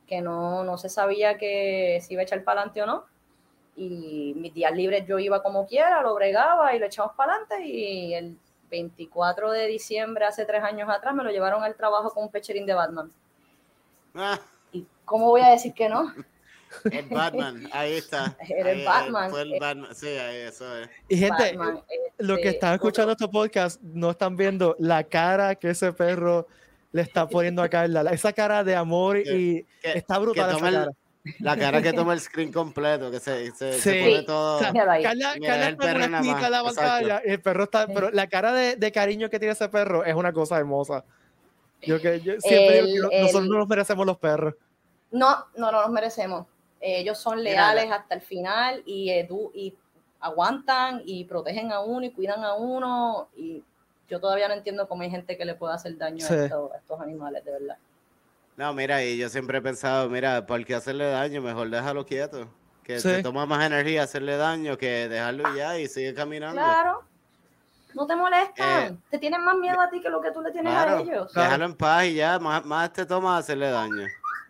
[0.07, 3.05] que no, no se sabía que si iba a echar para adelante o no.
[3.75, 7.67] Y mis días libres yo iba como quiera, lo bregaba y lo echamos para adelante.
[7.67, 8.35] Y el
[8.71, 12.65] 24 de diciembre, hace tres años atrás, me lo llevaron al trabajo con un pecherín
[12.65, 13.11] de Batman.
[14.15, 14.39] Ah,
[14.71, 16.11] ¿Y cómo voy a decir que no?
[16.91, 18.35] el Batman, ahí está.
[18.49, 19.29] Era el eh, Batman.
[19.29, 20.89] Fue el Batman, sí, ahí, eso es.
[21.07, 21.83] Y gente, Batman,
[22.17, 25.93] lo que este, están escuchando otro- este podcast no están viendo la cara que ese
[25.93, 26.47] perro
[26.91, 28.03] le está poniendo a Carla.
[28.03, 30.91] la- Esa cara de amor y Que- está brutal esa toma el- cara.
[31.39, 33.99] La cara que toma el screen completo, que se, se, se Sí.
[34.09, 34.55] pone todo.
[34.55, 34.73] O sea.
[34.73, 35.99] Carla, Mira, Carla el está en perro
[36.49, 37.91] la pantalla y el perro está, Sí.
[37.93, 41.03] pero la cara de, de cariño que tiene ese perro es una cosa hermosa.
[41.81, 44.55] Yo que yo siempre El- digo que no- nosotros el- no nos merecemos los perros.
[45.11, 46.47] No, no, no nos merecemos.
[46.81, 49.75] Ellos son Mira, leales la- hasta el final y, edu- y
[50.21, 53.27] aguantan y protegen a uno y cuidan a uno.
[53.35, 53.61] Y
[54.09, 56.33] yo todavía no entiendo cómo hay gente que le puede hacer daño Sí.
[56.33, 57.77] a, estos, a estos animales, de verdad.
[58.57, 61.41] No, mira, y yo siempre he pensado, mira, ¿por qué hacerle daño?
[61.41, 62.49] Mejor déjalo quieto.
[62.83, 63.07] Que Sí.
[63.07, 66.59] te toma más energía hacerle daño que dejarlo ya y sigue caminando.
[66.61, 67.03] Claro.
[67.93, 68.93] No te molestan.
[68.93, 71.01] Eh, te tienen más miedo a ti que lo que tú le tienes Claro, a
[71.01, 71.31] ellos.
[71.31, 71.47] Claro.
[71.49, 74.05] déjalo en paz y ya, más, más te toma hacerle daño.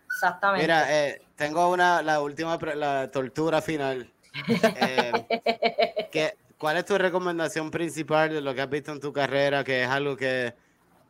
[0.08, 0.64] Exactamente.
[0.64, 4.10] Mira, eh, tengo una, la última, pre- la tortura final.
[4.82, 9.64] Eh, ¿qué- ¿Cuál es tu recomendación principal de lo que has visto en tu carrera?
[9.64, 10.54] Que es algo que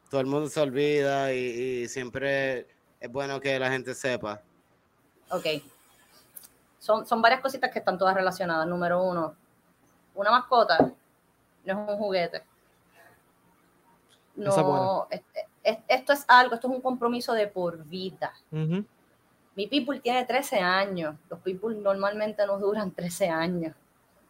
[0.10, 1.38] todo el mundo se olvida y,
[1.84, 2.68] y siempre
[3.00, 4.42] es bueno que la gente sepa.
[5.32, 5.46] Ok.
[6.78, 8.68] Son, son varias cositas que están todas relacionadas.
[8.68, 9.36] Número uno,
[10.16, 10.78] una mascota
[11.66, 12.44] no es un juguete.
[14.36, 15.22] No, es-
[15.64, 18.34] es- esto es algo, esto es un compromiso de por vida.
[19.56, 21.16] Mi pitbull tiene 13 años.
[21.30, 23.76] Los pitbull normalmente no duran 13 años.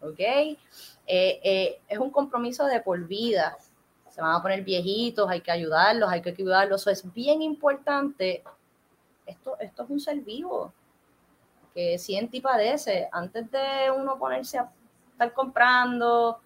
[0.01, 0.19] ¿Ok?
[0.19, 0.57] Eh,
[1.07, 3.57] eh, es un compromiso de por vida.
[4.09, 6.81] Se van a poner viejitos, hay que ayudarlos, hay que cuidarlos.
[6.81, 8.43] Eso es bien importante.
[9.25, 10.73] Esto, esto es un ser vivo
[11.73, 13.09] que siente y padece.
[13.11, 14.71] Antes de uno ponerse a
[15.11, 16.39] estar comprando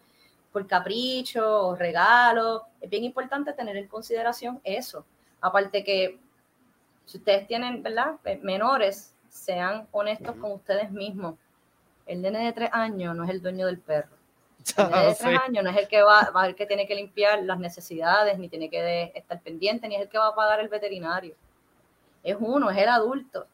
[0.51, 5.05] por capricho o regalo, es bien importante tener en consideración eso.
[5.41, 6.19] Aparte que
[7.05, 8.15] si ustedes tienen, ¿verdad?
[8.41, 11.35] Menores, sean honestos con ustedes mismos.
[12.05, 14.15] El nene de tres años no es el dueño del perro.
[14.77, 16.87] El nene de Ah, tres años no es el que va, va el que tiene
[16.87, 20.27] que limpiar las necesidades, ni tiene que de- estar pendiente, ni es el que va
[20.29, 21.35] a pagar el veterinario.
[22.23, 23.45] Es uno, es el adulto.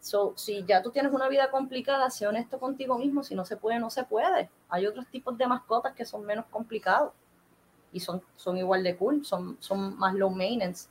[0.00, 3.24] So, si ya tú tienes una vida complicada, sé honesto contigo mismo.
[3.24, 4.50] Si no se puede, no se puede.
[4.68, 7.12] Hay otros tipos de mascotas que son menos complicados
[7.92, 10.88] y son, son igual de cool, son, son más low maintenance.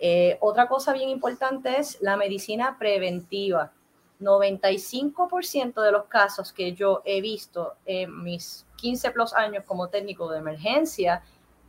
[0.00, 3.72] Eh, otra cosa bien importante es la medicina preventiva.
[4.20, 10.30] 95% de los casos que yo he visto en mis 15 plus años como técnico
[10.30, 11.22] de emergencia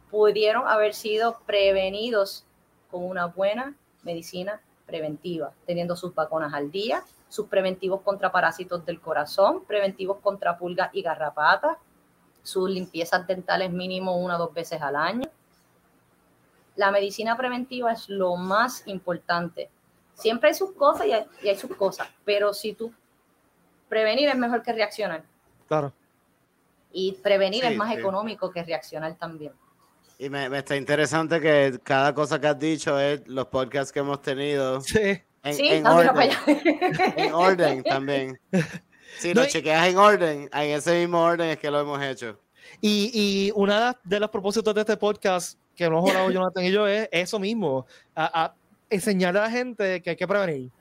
[0.10, 2.46] pudieron haber sido prevenidos
[2.90, 9.00] con una buena medicina preventiva, teniendo sus vacunas al día, sus preventivos contra parásitos del
[9.00, 11.78] corazón, preventivos contra pulgas y garrapatas,
[12.42, 15.30] sus limpiezas dentales mínimo una o dos veces al año.
[16.76, 19.70] La medicina preventiva es lo más importante.
[20.20, 22.92] Siempre hay sus cosas y hay, y hay sus cosas, pero si tú
[23.88, 25.24] prevenir es mejor que reaccionar.
[25.68, 25.94] Claro.
[26.92, 28.00] Y prevenir Sí, es más sí.
[28.00, 29.54] económico que reaccionar también.
[30.18, 34.00] Y me, me está interesante que cada cosa que has dicho es los podcasts que
[34.00, 35.22] hemos tenido Sí.
[35.44, 36.08] en, sí, en orden.
[36.10, 36.40] para allá.
[37.16, 38.40] En orden también.
[39.18, 42.00] Si No, lo y- chequeas en orden, en ese mismo orden es que lo hemos
[42.02, 42.40] hecho.
[42.80, 46.86] Y, y una de los propósitos de este podcast que hemos hablado Jonathan y yo
[46.88, 47.88] es eso mismo.
[48.14, 48.56] A- a-
[48.90, 50.72] enseñarle a la gente que hay que prevenir.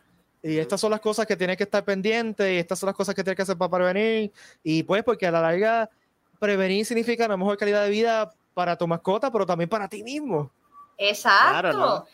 [0.42, 3.14] Y estas son las cosas que tienes que estar pendiente, y estas son las cosas
[3.14, 4.32] que tienes que hacer para prevenir.
[4.62, 5.90] Y pues, porque a la larga,
[6.38, 10.50] prevenir significa una mejor calidad de vida para tu mascota, pero también para ti mismo.
[10.96, 12.06] Exacto.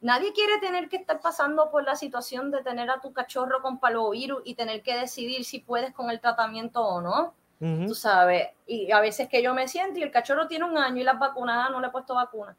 [0.00, 3.80] Nadie quiere tener que estar pasando por la situación de tener a tu cachorro con
[3.80, 7.34] palovirus y tener que decidir si puedes con el tratamiento o no.
[7.60, 11.00] Tú sabes, y a veces que yo me siento y el cachorro tiene un año
[11.00, 12.56] y las vacunadas no le he puesto vacuna.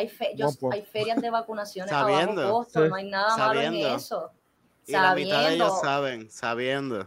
[0.00, 0.10] Hay,
[0.72, 4.30] hay ferias de vacunaciones sabiendo, a costo, no hay nada malo en eso.
[4.86, 7.06] Y la mitad de ellos saben, sabiendo.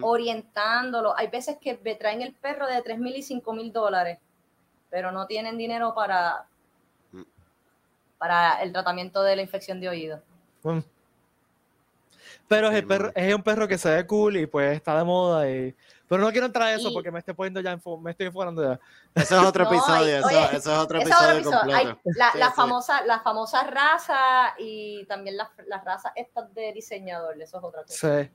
[0.00, 1.16] Orientándolo.
[1.16, 4.18] Hay veces que me traen el perro de 3 mil y 5 mil dólares,
[4.88, 6.46] pero no tienen dinero para,
[7.10, 7.22] mm.
[8.18, 10.22] para el tratamiento de la infección de oído.
[12.46, 15.04] Pero es, el perro, es un perro que se ve cool y pues está de
[15.04, 15.50] moda.
[15.50, 15.74] Y...
[16.12, 18.78] Pero no quiero entrar a eso porque me estoy poniendo ya, me estoy enfocando ya.
[19.14, 22.00] Eso es otro episodio, eso, es otro episodio, completo.
[22.34, 27.64] la, famosa, la famosa raza y también las la razas estas de diseñador, eso es
[27.64, 28.28] otra cosa.
[28.28, 28.30] Sí.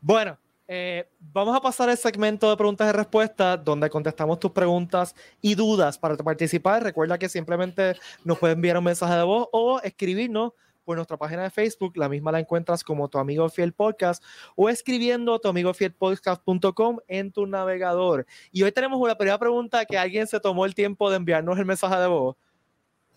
[0.00, 5.14] Bueno, eh, vamos a pasar al segmento de preguntas y respuestas donde contestamos tus preguntas
[5.40, 6.82] y dudas para participar.
[6.82, 10.52] Recuerda que simplemente nos puedes enviar un mensaje de voz o escribirnos
[10.84, 14.22] por nuestra página de Facebook, la misma la encuentras como tu amigo fiel podcast
[14.54, 18.26] o escribiendo tu amigo fiel podcast.com en tu navegador.
[18.52, 21.64] Y hoy tenemos una primera pregunta que alguien se tomó el tiempo de enviarnos el
[21.64, 22.36] mensaje de voz.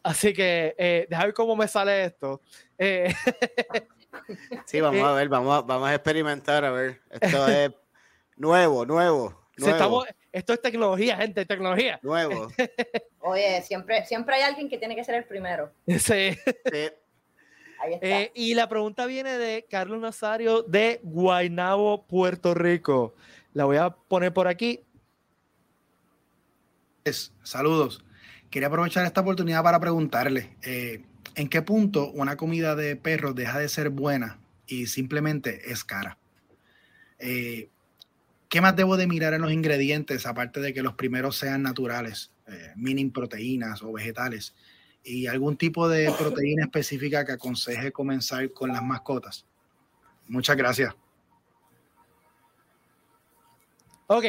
[0.03, 2.41] Así que eh, deja ver cómo me sale esto.
[2.77, 3.13] Eh,
[4.65, 7.01] sí, vamos a ver, vamos a, vamos a experimentar, a ver.
[7.09, 7.71] Esto es
[8.37, 9.49] nuevo, nuevo.
[9.57, 10.05] nuevo.
[10.31, 11.99] esto es tecnología, gente, tecnología.
[12.03, 12.47] Nuevo.
[13.19, 15.73] Oye, siempre, siempre hay alguien que tiene que ser el primero.
[15.87, 16.37] Sí.
[16.71, 16.89] sí.
[18.01, 23.13] Eh, y la pregunta viene de Carlos Nazario de Guaynabo, Puerto Rico.
[23.53, 24.81] La voy a poner por aquí.
[27.43, 28.03] saludos.
[28.49, 31.03] Quería aprovechar esta oportunidad para preguntarle, eh,
[31.35, 36.17] ¿en qué punto una comida de perro deja de ser buena y simplemente es cara?
[37.19, 37.69] Eh,
[38.49, 42.31] ¿Qué más debo de mirar en los ingredientes, aparte de que los primeros sean naturales,
[42.77, 44.55] minin proteínas o vegetales?
[45.07, 49.45] Y algún tipo de proteína específica que aconseje comenzar con las mascotas.
[50.27, 50.93] Muchas gracias.
[54.07, 54.25] Ok.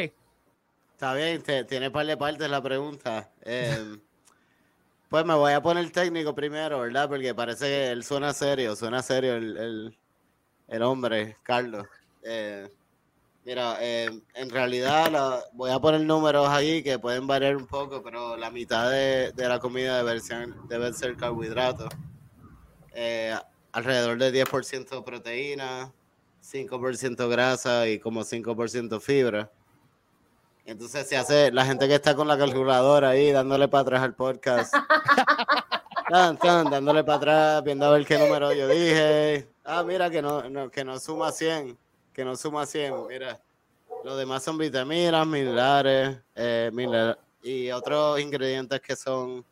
[0.93, 3.29] Está bien, tiene par de partes la pregunta.
[3.41, 3.99] Em,
[5.09, 7.09] pues me voy a poner técnico primero, ¿verdad?
[7.09, 9.97] Porque parece que él suena serio, suena serio el,
[10.67, 11.87] el, hombre, Carlos.
[12.23, 12.69] Eh,
[13.45, 18.37] Mira, eh, en realidad voy a poner números ahí que pueden variar un poco, pero
[18.37, 21.89] la mitad de, la comida debe ser, debe ser carbohidratos.
[22.93, 23.35] Eh,
[23.71, 25.91] alrededor de 10% proteína,
[26.43, 29.49] 5% grasa y como 5% fibra.
[30.65, 34.15] Entonces se hace la gente que está con la calculadora ahí dándole para atrás al
[34.15, 34.73] podcast.
[36.11, 39.47] dándole para atrás, viendo a ver qué número yo dije.
[39.63, 41.77] Ah, mira que no, que no suma 100
[42.13, 43.41] que no suma 100, mira.
[44.03, 46.71] Los demás son vitaminas, minerales, eh,
[47.43, 49.45] y otros ingredientes que son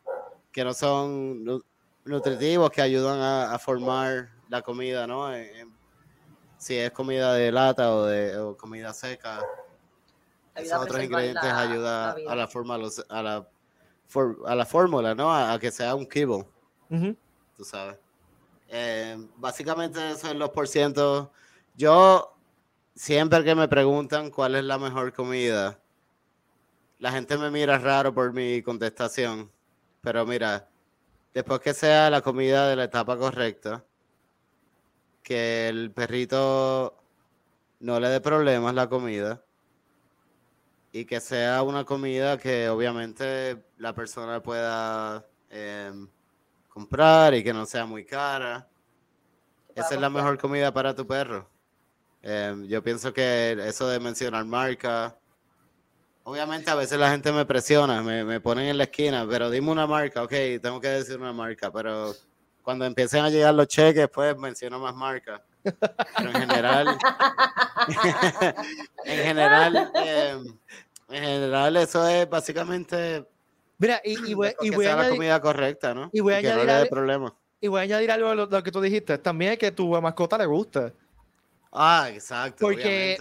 [0.52, 1.64] que no son
[2.06, 5.30] nutritivos, que ayudan a, formar la comida, ¿no?
[6.58, 9.42] si es comida de lata o de comida seca.
[10.56, 12.76] Esos otros ingredientes ayudan a la forma
[13.10, 13.48] a la
[14.46, 15.34] a la fórmula, ¿no?
[15.34, 16.46] A, que sea un kibble.
[17.56, 17.98] Tú sabes.
[18.70, 21.32] Eh, básicamente eso es los por ciento.
[21.76, 22.37] Yo
[22.98, 25.80] siempre que me preguntan cuál es la mejor comida,
[27.00, 29.52] la gente me mira raro por mi contestación.
[30.02, 30.68] Pero mira,
[31.34, 33.86] después que sea la comida de la etapa correcta,
[35.24, 36.98] que el perrito
[37.80, 39.44] no le dé problemas la comida
[40.92, 46.08] y que sea una comida que obviamente la persona pueda em,
[46.70, 48.68] comprar y que no sea muy cara.
[49.76, 51.48] Esa es la mejor comida para tu perro.
[52.30, 55.16] Em, yo pienso que eso de mencionar marca,
[56.24, 59.72] obviamente a veces la gente me presiona, me, me ponen en la esquina, pero dime
[59.72, 62.14] una marca, ok, tengo que decir una marca, pero
[62.64, 65.40] cuando empiecen a llegar los cheques, pues menciono más marcas.
[65.64, 66.98] Pero en general,
[69.06, 70.58] en general, em,
[71.08, 73.26] en general eso es básicamente
[73.78, 76.10] Mira, y, voy, y voy a añadir, la comida correcta, ¿no?
[76.12, 79.18] Y voy a añadir, algo, y voy a añadir algo a lo, que tú dijiste.
[79.18, 80.92] También es que tu mascota le gusta.
[81.72, 82.58] Ah, exacto.
[82.62, 83.18] Porque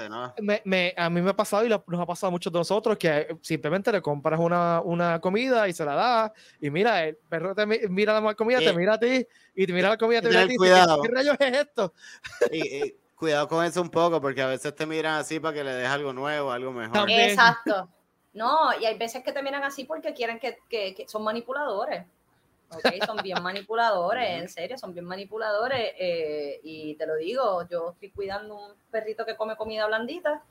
[0.64, 3.36] me, a mí me ha pasado y nos ha pasado a muchos de nosotros que
[3.42, 7.66] simplemente le compras una, una comida y se la das y mira, el perro te
[7.66, 10.49] mira la comida, te mira a ti y te mira la comida, te mira a
[10.49, 10.57] ti.
[10.57, 11.03] Cuidado.
[11.03, 11.92] ¿Qué rayos es esto?
[12.53, 15.72] Y, cuidado con eso un poco porque a veces te miran así para que le
[15.72, 17.11] des algo nuevo, algo mejor.
[17.11, 17.88] Exacto.
[18.34, 22.05] No, y hay veces que te miran así porque quieren que, que, que son manipuladores.
[22.70, 23.04] ¿Ok?
[23.04, 25.92] Son bien manipuladores, en serio, son bien manipuladores.
[25.98, 30.42] eh, y te lo digo, yo estoy cuidando un perrito que come comida blandita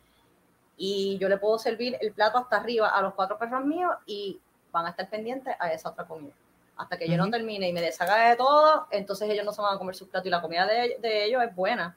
[0.78, 4.40] y yo le puedo servir el plato hasta arriba a los cuatro perros míos y
[4.72, 6.34] van a estar pendientes a esa otra comida.
[6.78, 9.76] Hasta que yo no termine y me deshaga de todo, entonces ellos no se van
[9.76, 11.96] a comer su plato y la comida de, de ellos es buena.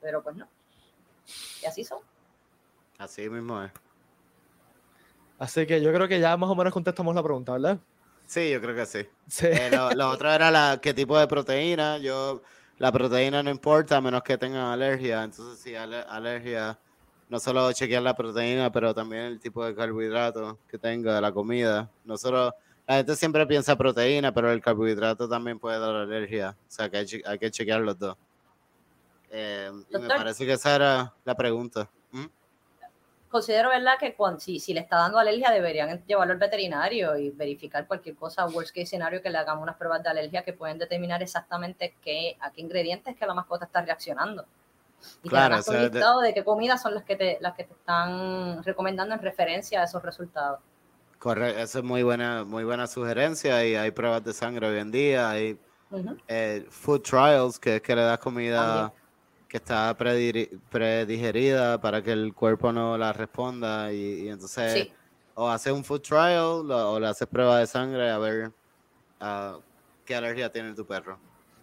[0.00, 0.48] Pero pues no.
[1.62, 2.00] Y así son.
[2.98, 3.70] Así mismo es.
[5.38, 7.78] Así que yo creo que ya más o menos contestamos la pregunta, ¿verdad?
[8.26, 9.06] Sí, yo creo que sí.
[9.28, 9.46] Sí.
[9.46, 11.98] Eh, lo, lo otro era la, qué tipo de proteína.
[11.98, 12.42] Yo,
[12.78, 15.22] la proteína no importa a menos que tengan alergia.
[15.22, 16.78] Entonces, si ale- alergia,
[17.28, 21.90] no solo chequear la proteína, pero también el tipo de carbohidrato que tenga la comida.
[22.04, 22.54] No solo,
[22.86, 26.56] la gente siempre piensa proteína, pero el carbohidrato también puede dar alergia.
[26.68, 28.16] O sea, que hay, que chequear los dos.
[29.30, 31.90] Eh, y me parece que esa era la pregunta.
[32.12, 32.24] ¿Mm?
[33.34, 37.30] Considero, ¿verdad?, que cuando, si, si le está dando alergia deberían llevarlo al veterinario y
[37.30, 40.78] verificar cualquier cosa, worst case escenario, que le hagamos unas pruebas de alergia que pueden
[40.78, 44.44] determinar exactamente qué, a qué ingredientes que la mascota está reaccionando.
[45.24, 47.56] Y Claro, o sea, un de- listado de qué comidas son las que, te, las
[47.56, 50.60] que te están recomendando en referencia a esos resultados.
[51.18, 53.66] Correcto, esa es muy buena, muy buena sugerencia.
[53.66, 55.28] Y hay pruebas de sangre hoy en día.
[55.28, 55.58] Hay
[56.28, 59.03] eh, food trials, que es que le das comida También.
[59.54, 64.92] Que está predigerida para que el cuerpo no la responda y, y entonces Sí.
[65.36, 68.50] o haces un food trial lo- o le haces prueba de sangre a ver
[70.04, 71.20] qué alergia tiene tu perro.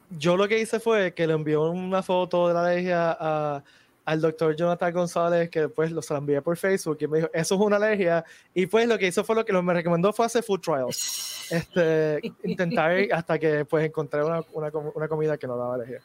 [0.09, 3.61] Yo lo que hice fue que le envió una foto de la alergia a-
[4.05, 7.29] al doctor Jonathan González, que después lo se la envié por Facebook y me dijo,
[7.33, 8.23] eso es una alergia.
[8.53, 11.27] Y pues lo que hizo fue lo que lo me recomendó fue hacer food trials.
[11.51, 15.99] Este, intentar hasta que pues encontré una, una, com- una comida que no daba alergia.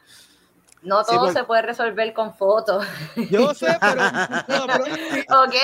[0.83, 2.85] No Sí, todo porque- se puede resolver con fotos.
[3.29, 4.01] Yo sé, pero,
[4.47, 5.55] no, pero sí, ok.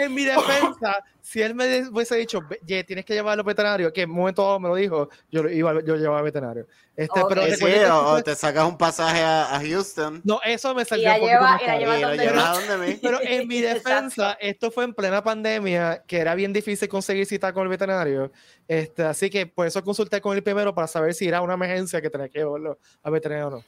[0.00, 3.92] en mi defensa, si él me hubiese dicho, "Ve, ye, tienes que llevarlo al veterinario,
[3.92, 6.66] que en un momento dado me lo dijo, yo lo iba, yo llevaba al veterinario.
[6.94, 7.28] Este, Ok.
[7.28, 10.82] pero Eh, sí, o, o te sacas un pasaje a, a Houston no, eso me
[10.82, 11.98] Y salió la un poquito lleva- más y la caro.
[11.98, 12.60] y donde no.
[12.76, 12.98] donde.
[13.02, 17.52] Pero en mi defensa, esto fue en plena pandemia, que era bien difícil conseguir cita
[17.52, 18.30] con el veterinario.
[18.68, 22.00] Este, así que por eso consulté con él primero para saber si era una emergencia
[22.00, 23.64] que tenía que llevarlo al veterinario o no.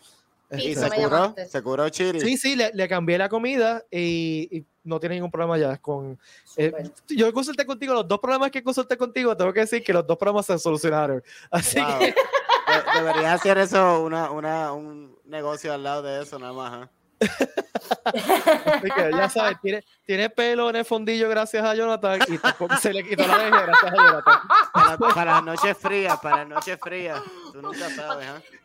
[0.59, 2.21] Y Este, se curó, se curó Chiri.
[2.21, 6.19] sí, sí, le, le cambié la comida y, y no tiene ningún problema ya con...
[6.57, 6.73] eh,
[7.09, 10.17] yo consulté contigo, los dos problemas que consulté contigo, tengo que decir que los dos
[10.19, 11.23] problemas se solucionaron.
[11.51, 11.99] Así Wow.
[12.01, 16.89] que De- deberías hacer eso, una, una, un negocio al lado de eso, nada más.
[17.21, 17.27] ¿eh?
[18.05, 22.77] Así que ya sabes, tiene, tiene pelo en el fondillo gracias a Jonathan y tampoco
[22.77, 24.39] se le quitó la alergia gracias a Jonathan.
[24.73, 27.21] Para, para las noches frías, para las noches frías.
[27.53, 28.59] Tú nunca sabes, ¿eh?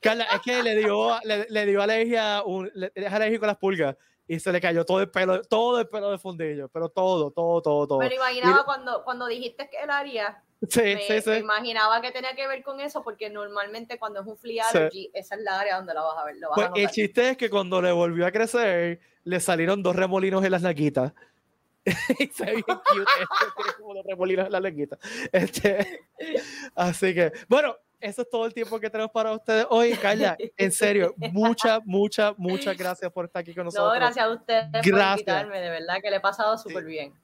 [0.00, 3.56] Carla, es que le dio, le, le dio alergia, un, le, es alérgico a las
[3.58, 7.30] pulgas y se le cayó todo el pelo, todo el pelo de fondillo, pero todo,
[7.30, 7.98] todo, todo, todo.
[7.98, 10.42] Me lo imaginaba cuando, cuando dijiste que él haría.
[10.68, 11.30] Sí, me, sí, me sí.
[11.32, 14.78] imaginaba que tenía que ver con eso porque normalmente cuando es un flea Sí.
[14.78, 16.36] allergy, esa es la área donde la vas a ver.
[16.36, 19.82] Lo vas Pues a el chiste es que cuando le volvió a crecer, le salieron
[19.82, 21.12] dos remolinos en las naquitas.
[22.20, 23.02] y se ve bien cute.
[23.02, 23.26] este,
[23.56, 24.98] tiene como dos remolinos en las naquitas.
[25.32, 26.06] Este,
[26.76, 29.92] así que, bueno, eso es todo el tiempo que tenemos para ustedes hoy.
[29.94, 33.88] Carla, en serio, muchas, muchas, muchas gracias por estar aquí con nosotros.
[33.88, 35.18] No, gracias a ustedes por Gracias.
[35.20, 37.14] invitarme, de verdad que le he pasado súper bien.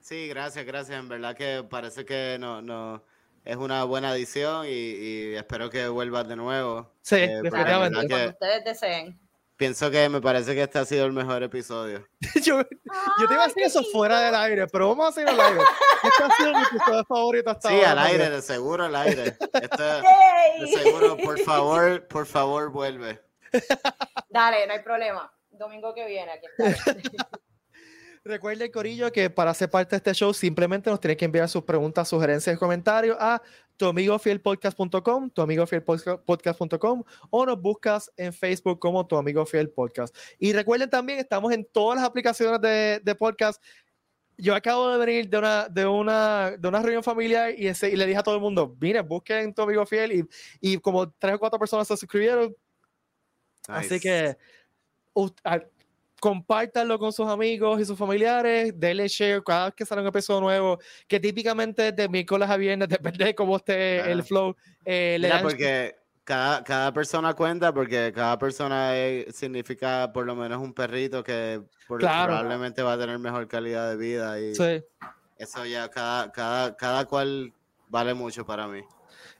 [0.00, 0.98] Sí, gracias, gracias.
[0.98, 3.02] En verdad que parece que no, no
[3.44, 6.90] es una buena edición y, y espero que vuelvas de nuevo.
[7.02, 8.06] Sí, Eh, definitivamente.
[8.08, 9.18] Cuando ustedes deseen.
[9.60, 12.08] Pienso que me parece que este ha sido el mejor episodio.
[12.42, 15.40] yo, yo te iba a decir eso fuera del aire, pero vamos a hacerlo al
[15.52, 15.60] aire.
[16.02, 17.90] Este ha sido mi episodio favorito hasta Sí, ahora.
[17.90, 18.40] al aire, también.
[18.40, 19.24] de seguro al aire.
[19.52, 19.82] Esto,
[20.62, 23.20] de seguro, por favor, por favor, vuelve.
[24.30, 25.30] Dale, no hay problema.
[25.50, 27.02] Domingo que viene, aquí estaré.
[28.22, 31.62] Recuerden, Corillo, que para ser parte de este show simplemente nos tienen que enviar sus
[31.64, 33.40] preguntas, sugerencias y comentarios a
[33.78, 40.14] tuamigofielpodcast.com, tuamigofielpodcast.com o nos buscas en Facebook como Tu Amigo Fiel Podcast.
[40.38, 43.62] Y recuerden también, estamos en todas las aplicaciones de, de podcast.
[44.36, 47.96] Yo acabo de venir de una, de una, de una reunión familiar y, ese- y
[47.96, 50.28] le dije a todo el mundo, miren, busquen Tu Amigo Fiel y,
[50.60, 52.54] y como tres o cuatro personas se suscribieron,
[53.66, 54.36] Así que
[56.20, 60.40] compártanlo con sus amigos y sus familiares, denle share cada vez que sale un episodio
[60.42, 64.54] nuevo, que típicamente de miércoles a viernes, depende de cómo esté el flow.
[64.84, 70.60] eh, Mira, porque cada, cada persona cuenta, porque cada persona es- significa por lo menos
[70.62, 72.26] un perrito que por- Claro.
[72.28, 74.84] probablemente va a tener mejor calidad de vida y Sí.
[75.38, 77.52] eso ya cada, cada, cada cual
[77.88, 78.82] vale mucho para mí.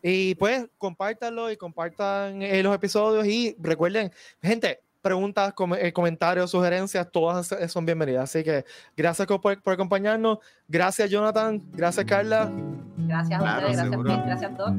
[0.03, 4.11] Y pues compártanlo y compartan eh, los episodios y recuerden,
[4.43, 8.25] gente, preguntas, eh, comentarios, sugerencias, todas son bienvenidas.
[8.25, 8.65] Así que
[8.97, 10.39] gracias por, por acompañarnos.
[10.69, 11.61] Gracias, Jonathan.
[11.73, 12.51] Gracias, Carla.
[12.97, 13.77] Gracias a ustedes.
[13.77, 14.75] Gracias, gracias, Doc.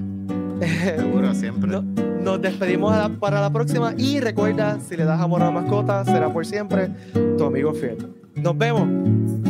[0.95, 1.81] Seguro, siempre.
[1.81, 6.31] nos despedimos para la próxima y recuerda, si le das amor a la mascota, será
[6.31, 6.89] por siempre
[7.37, 7.97] tu amigo fiel.
[8.35, 8.87] Nos vemos.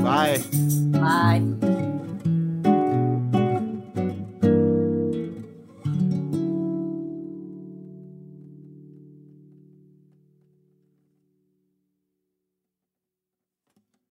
[0.02, 0.42] Bye.
[1.00, 1.91] Bye.